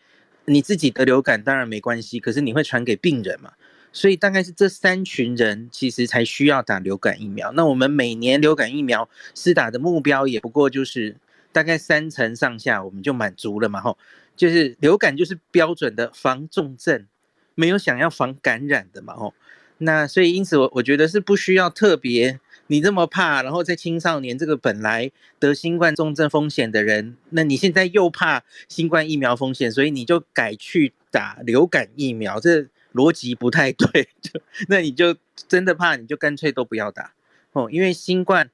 [0.46, 3.54] 你自己得流感当然没关系，可是你会传给病人嘛。
[3.94, 7.52] 所以大概是这三群人其实才需要打流感疫苗。
[7.54, 11.16] 那我们每年流感疫苗施打的目标也不过就是
[11.52, 13.98] 大概三成上下，我们就满足了嘛，吼，
[14.36, 17.08] 就是流感就是标准的防重症，
[17.56, 19.34] 没有想要防感染的嘛，吼。
[19.80, 25.10] 那所以因此我我觉得是不需要特别你这么怕，然后在青少年这个本来
[25.40, 32.68] 得新冠重症风险的人，那你现在又怕新冠疫苗风险，所以你就改去打流感疫苗，这。
[32.98, 35.16] 逻辑不太对， 就那你就
[35.48, 37.14] 真的怕，你就干脆都不要打
[37.52, 38.50] 哦，因为新冠，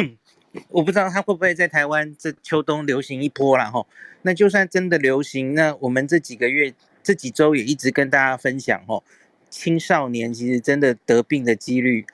[0.70, 3.86] 我不知道它会不会在台湾这秋冬流行一波了哈。
[4.22, 6.72] 那就算真的流行，那我们这几个月、
[7.02, 9.04] 这几周也一直跟大家分享哦，
[9.50, 12.06] 青少年其实真的得病的几率，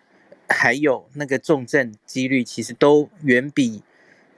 [0.48, 3.82] 还有那个重症几率，其实都远比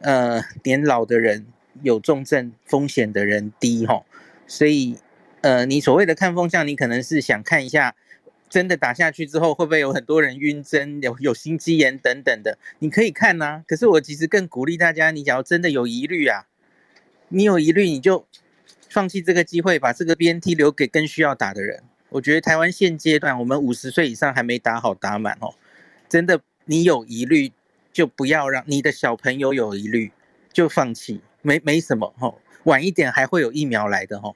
[0.00, 1.46] 呃年老的人
[1.82, 4.04] 有重症风险的人低哈，
[4.46, 4.98] 所以。
[5.44, 7.94] 呃，你所谓的看风向，你可能是想看一下，
[8.48, 16.46] 真的打下去之后会不会有很多人晕针、有有心肌炎等等的，你可以看呐、可是我其实更鼓励大家，你只要真的有疑虑啊，
[17.28, 18.26] 你有疑虑你就
[18.88, 21.82] 放弃这个机会，把这个 BNT 留给更需要打的人。
[22.08, 25.52] 我觉得台湾现阶段我们五十岁以上还没打好打满哦，
[26.08, 27.52] 真的你有疑虑
[27.92, 30.10] 就不要让你的小朋友有疑虑
[30.54, 34.34] 就放弃，没没什么哦，晚一点还会有疫苗来的哦。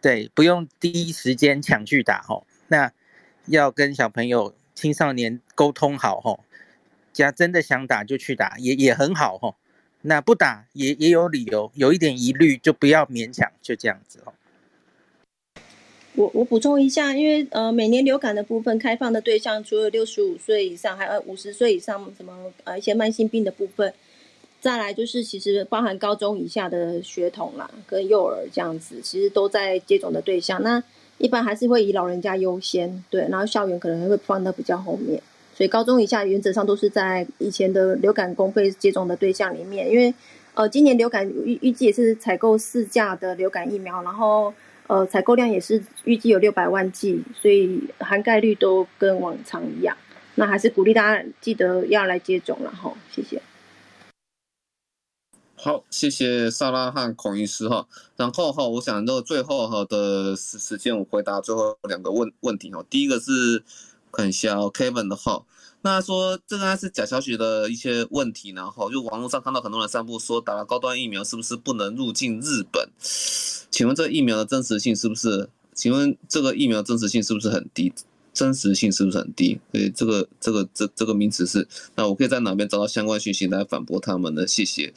[0.00, 2.92] 对，不用第一时间抢去打吼，那
[3.46, 6.44] 要跟小朋友、青少年沟通好吼，
[7.12, 9.56] 假真的想打就去打，也也很好吼。
[10.02, 14.32] 那不打也也有理由，有一点疑虑就不要勉强，就这样子吼。
[16.14, 23.92] 我我补充一下，因为呃，每年流感的部分开放的对象，除了六十五岁以上，还有五十岁以上，什么呃一些慢性病的部分。
[24.60, 30.62] 再来就是，其实包含高中以下的学童啦，跟幼儿这样子，其实都在接种的对象。
[30.62, 30.82] 那
[31.18, 35.22] 一般还是会以老人家优先，对，然后校园可能还会放到比较后面。
[35.54, 39.90] 所以高中以下原则上都是在以前的流感公费接种的对象里面。
[39.90, 40.12] 因为
[40.54, 44.52] 呃，今年流感预预计也是采购四价的流感疫苗，然后
[44.88, 49.96] 呃，采购量也是预计有六百万剂，所以涵盖率都跟往常一样。
[50.34, 53.40] 那还是鼓励大家记得要来接种然后，谢谢。
[55.60, 57.88] 好，谢谢萨拉和孔医师哈。
[58.16, 62.84] 然后哈，我想那最后哈的时时间，我回答最后两个问问题哈。
[62.88, 63.64] 第一个是
[64.12, 65.46] 看一下 Kevin 的号，
[65.82, 72.88] 那说这个是假消息的一些问题，然后就网络上看到很多人散布说打了高端疫苗是不是不能入境日本？
[73.00, 75.48] 请问这疫苗的真实性是不是？
[75.74, 77.92] 请问这个疫苗真实性是不是很低？
[78.38, 79.58] 真实性是不是很低？
[79.72, 81.66] 所以这个这个这这个名词是，
[81.96, 84.46] 那我可以在哪边找到相关讯息来反驳他们呢？
[84.46, 84.92] 谢谢。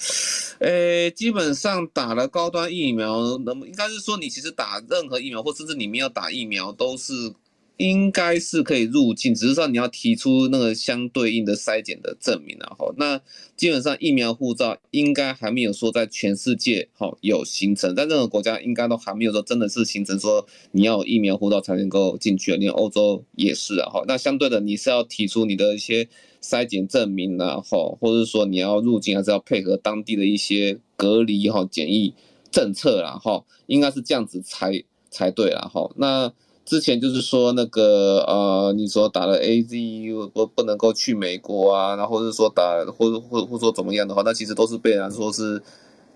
[0.60, 7.34] 诶，基本上打了高端疫苗，那么应该是说你其实打任何疫苗，或甚至你没有打疫苗都是。
[7.82, 13.20] 应该是可以入境，只是说你要提出那个相对应的筛检的证明，然后那
[13.58, 24.04] 基本上疫苗护照应该还没有说在全世界好有形成，在任何国家应该都还没有说真的是形成说你要有疫苗护照才能够进去，连欧洲也是啊哈。
[24.08, 26.08] 那相对的你是要提出你的一些
[26.40, 32.14] 筛检证明然后或者说你要入境还是要配合当地的一些隔离哈检疫
[32.52, 35.90] 政策然后应该是这样子才才对了哈。
[35.96, 36.32] 那。
[36.72, 42.64] 之前就是说那个呃，你说打了 AZ 不不能够去美国啊，然后或者说打
[42.98, 45.62] 或者或或说怎么样的话，那其实都是被人说是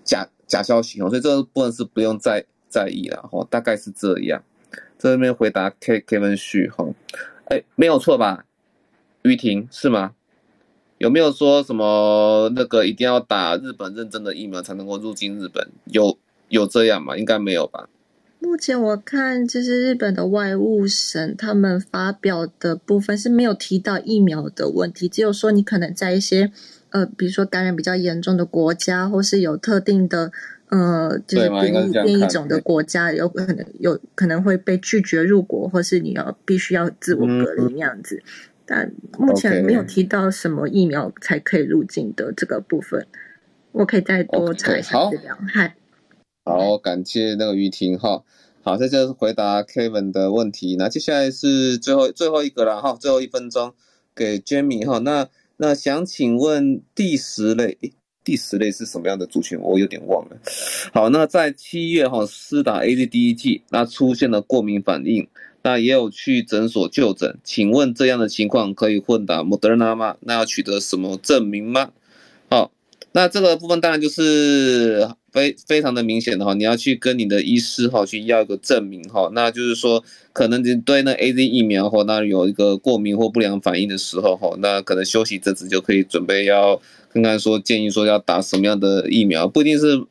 [0.02, 4.42] 假假消息哦，所以这个部分是不用再在意了哈，大概是这样。
[4.98, 6.86] 这边回答 K Kevin 旭哈，
[7.50, 8.46] 哎，没有错吧？
[9.24, 10.12] 于婷是吗？
[10.96, 15.68] 有没有说什么那个一定要打日本认证的疫苗才能够入境日本？
[15.84, 16.16] 有
[16.48, 17.14] 有这样吗？
[17.18, 17.90] 应该没有吧？
[18.46, 26.52] 目前我看，就是日本的外务省他们发表的部分是没有提到疫苗的问题，只有说你可能在一些
[26.90, 30.30] 呃，比如说感染比较严重的国家，或是有特定的
[30.68, 38.16] 呃，就是变异变异种的国家，有可能有可能会被拒绝入国，或是你要必须要自我隔离那样子。
[38.16, 38.30] 嗯、
[38.64, 43.06] 但目前没有提到什么疫苗才可以入境的这个部分，
[43.72, 45.36] 我可以再多查一下资料。
[45.52, 45.74] 嗨。
[46.44, 48.22] 好，感谢那个于婷哈。
[48.66, 50.74] 好，这就是回答 Kevin 的问题。
[50.76, 53.72] 那接下来是最后最后一个了哈，最后一分钟
[54.12, 54.98] 给 Jamie 哈。
[54.98, 57.78] 那那想请问第十类，
[58.24, 59.56] 第十类是什么样的族群？
[59.60, 60.36] 我有点忘了。
[60.92, 65.28] 好，那在七月哈施打 AZ 第一剂，那出现了过敏反应，
[65.62, 67.38] 那也有去诊所就诊。
[67.44, 70.16] 请问这样的情况可以混打 Moderna 吗？
[70.22, 71.92] 那要取得什么证明吗？
[72.50, 72.72] 好。
[73.16, 80.04] 那这个部分当然就是非非常的明显的哈，你要去跟你的医师哈去要一个证明哈，那就是说
[80.34, 86.78] 可能你对那 AZ 疫苗或那有一个过敏或不良反应的时候哈，那可能休息这次就可以准备要
[87.10, 90.04] 看看说建议说要打什么样的疫苗，不一定是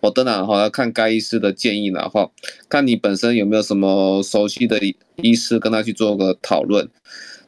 [0.00, 2.30] 莫德纳哈，要看该医师的建议然后
[2.68, 4.78] 看你本身有没有什么熟悉的
[5.16, 6.86] 医师跟他去做个讨论。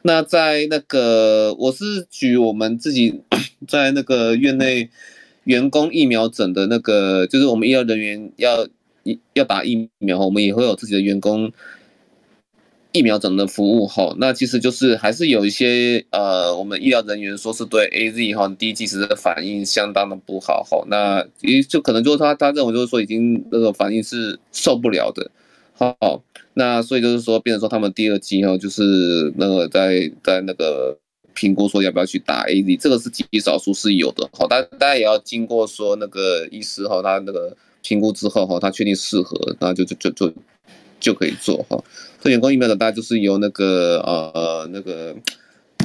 [0.07, 3.21] 那在那个，我是举我们自己
[3.67, 4.89] 在那个院内
[5.43, 8.67] 员工疫苗诊的那个，就是我们医疗人员要
[9.33, 11.51] 要打疫苗，我们也会有自己的员工
[12.91, 14.15] 疫苗诊的服务哈。
[14.17, 20.83] 那其实就是还是有一些呃，我们医疗人员说是对 AZ 哈第一剂时的反应相当的不好哈。
[20.87, 25.29] 那也就可能就是他他认为就是说已经那个反应是受不了的，
[25.73, 26.23] 好。
[26.57, 30.97] 那所以就是说，变成说他们第二剂哈，就是那个在在那个
[31.35, 40.33] 评估说要不要去打 AZ，这个是极少数是有的哈，但大家也要经过说那个医师哈，他那个评估之后哈，他确定适合，那就就就就
[40.99, 41.77] 就可以做哈。
[42.21, 45.15] 这员工疫苗的大家就是由那个呃那个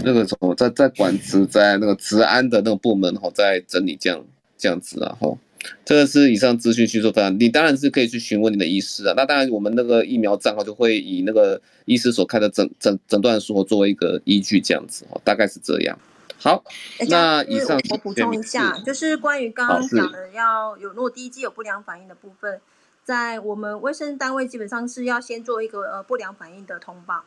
[0.04, 4.24] 那个什么在在管职在那个职安的那个部门哈，在整理这样
[4.56, 5.36] 这样子啊哈。
[5.84, 9.14] 这个是以上资讯去做的，你当然是可以去询问你的医师啊。
[9.16, 15.98] 那当然，我们那个疫苗账号就会以那个医师所开的诊诊诊断书作为一个依据，这样子哦，大概是这样。
[16.38, 16.64] 好，
[17.10, 22.58] 那以上我补充一下，就是关于刚刚讲的要有，如果第一剂有不良反应的部分，
[23.04, 27.24] 在我们卫生单位基本上是要先做一个呃不良反应的通报。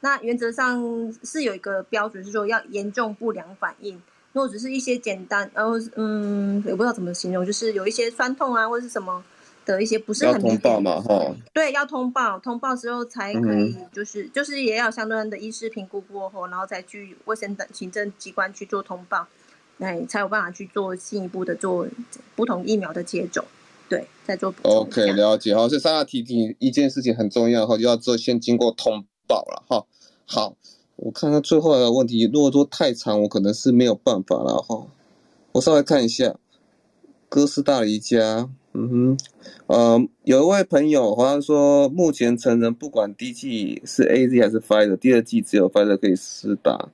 [0.00, 4.00] 那原则上是有一个标准，是说要严重不良反应。
[4.32, 9.22] 如果只是一些简单，然后嗯，也不知道怎么形容，就是有一些酸痛啊，或者是什么
[9.66, 10.34] 的一些不是很。
[10.34, 11.34] 要通报嘛，哈。
[11.52, 19.26] 对，要通报，通报之后才可以，就是、嗯、就是也要相对的医师评估过后，然后再去卫生等行政机关去做通报，
[19.76, 21.86] 那才有办法去做进一步的做
[22.34, 23.44] 不同疫苗的接种。
[23.88, 24.72] 对，再做补充。
[24.78, 25.54] OK，了解。
[25.54, 29.84] 好，所以莎拉提提一件事情很重要，哈，就要做先经过通报了，哈。
[30.24, 30.56] 好。
[31.02, 34.86] 我看看最后的问题，如果说太长，我可能是没有办法了哈。
[35.50, 36.36] 我稍微看一下，
[37.28, 39.18] 哥斯大黎加，嗯哼，
[39.66, 46.88] 呃，有一位朋友好像说，目前成人不管第一季是 AZ 还是 Fighter，第二季只有 Fighter 可以试打。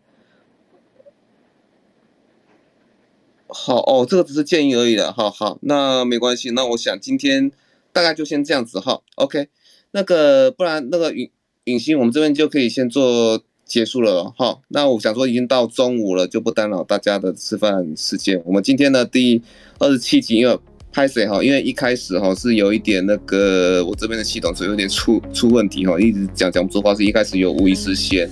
[3.49, 7.53] 好哦，这个只是建议而已了，好好，那没关系，那我想今天
[7.93, 9.03] 大概就先这样子哈。
[9.17, 9.49] OK，
[9.91, 11.31] 那个不然那个允
[11.65, 13.43] 允欣，我们这边就可以先做。
[13.69, 18.41] 结束了哈，那我想说已经到中午了，就不打扰大家的吃饭时间。
[18.47, 19.41] 我们今天的第
[19.79, 20.59] 二十七集，因为
[20.91, 28.29] 拍谁哈，因为一开始哈是有一点那个我这边的系统是有点出出问题哈，一直讲讲不出话，是一开始有无意识线。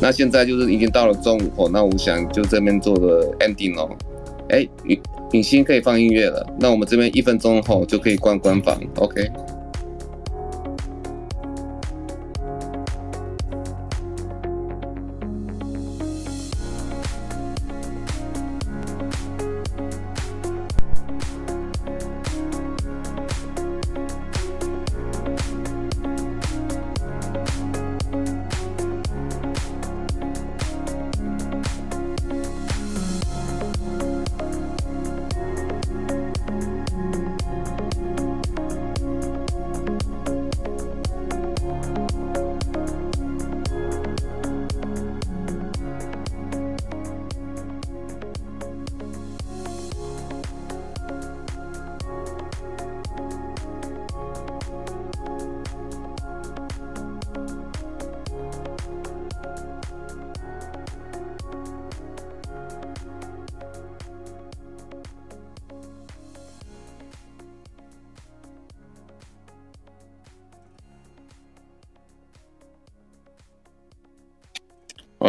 [0.00, 3.94] 那现在就是已经到了中午哈，那我想就这边做个 ending 哦。
[4.48, 4.98] 哎，允
[5.32, 9.30] 允欣可以放音乐了，那我们这边一分钟后就可以关关房，OK。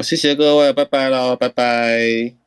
[0.10, 2.39] 谢谢各位，拜拜喽，拜拜。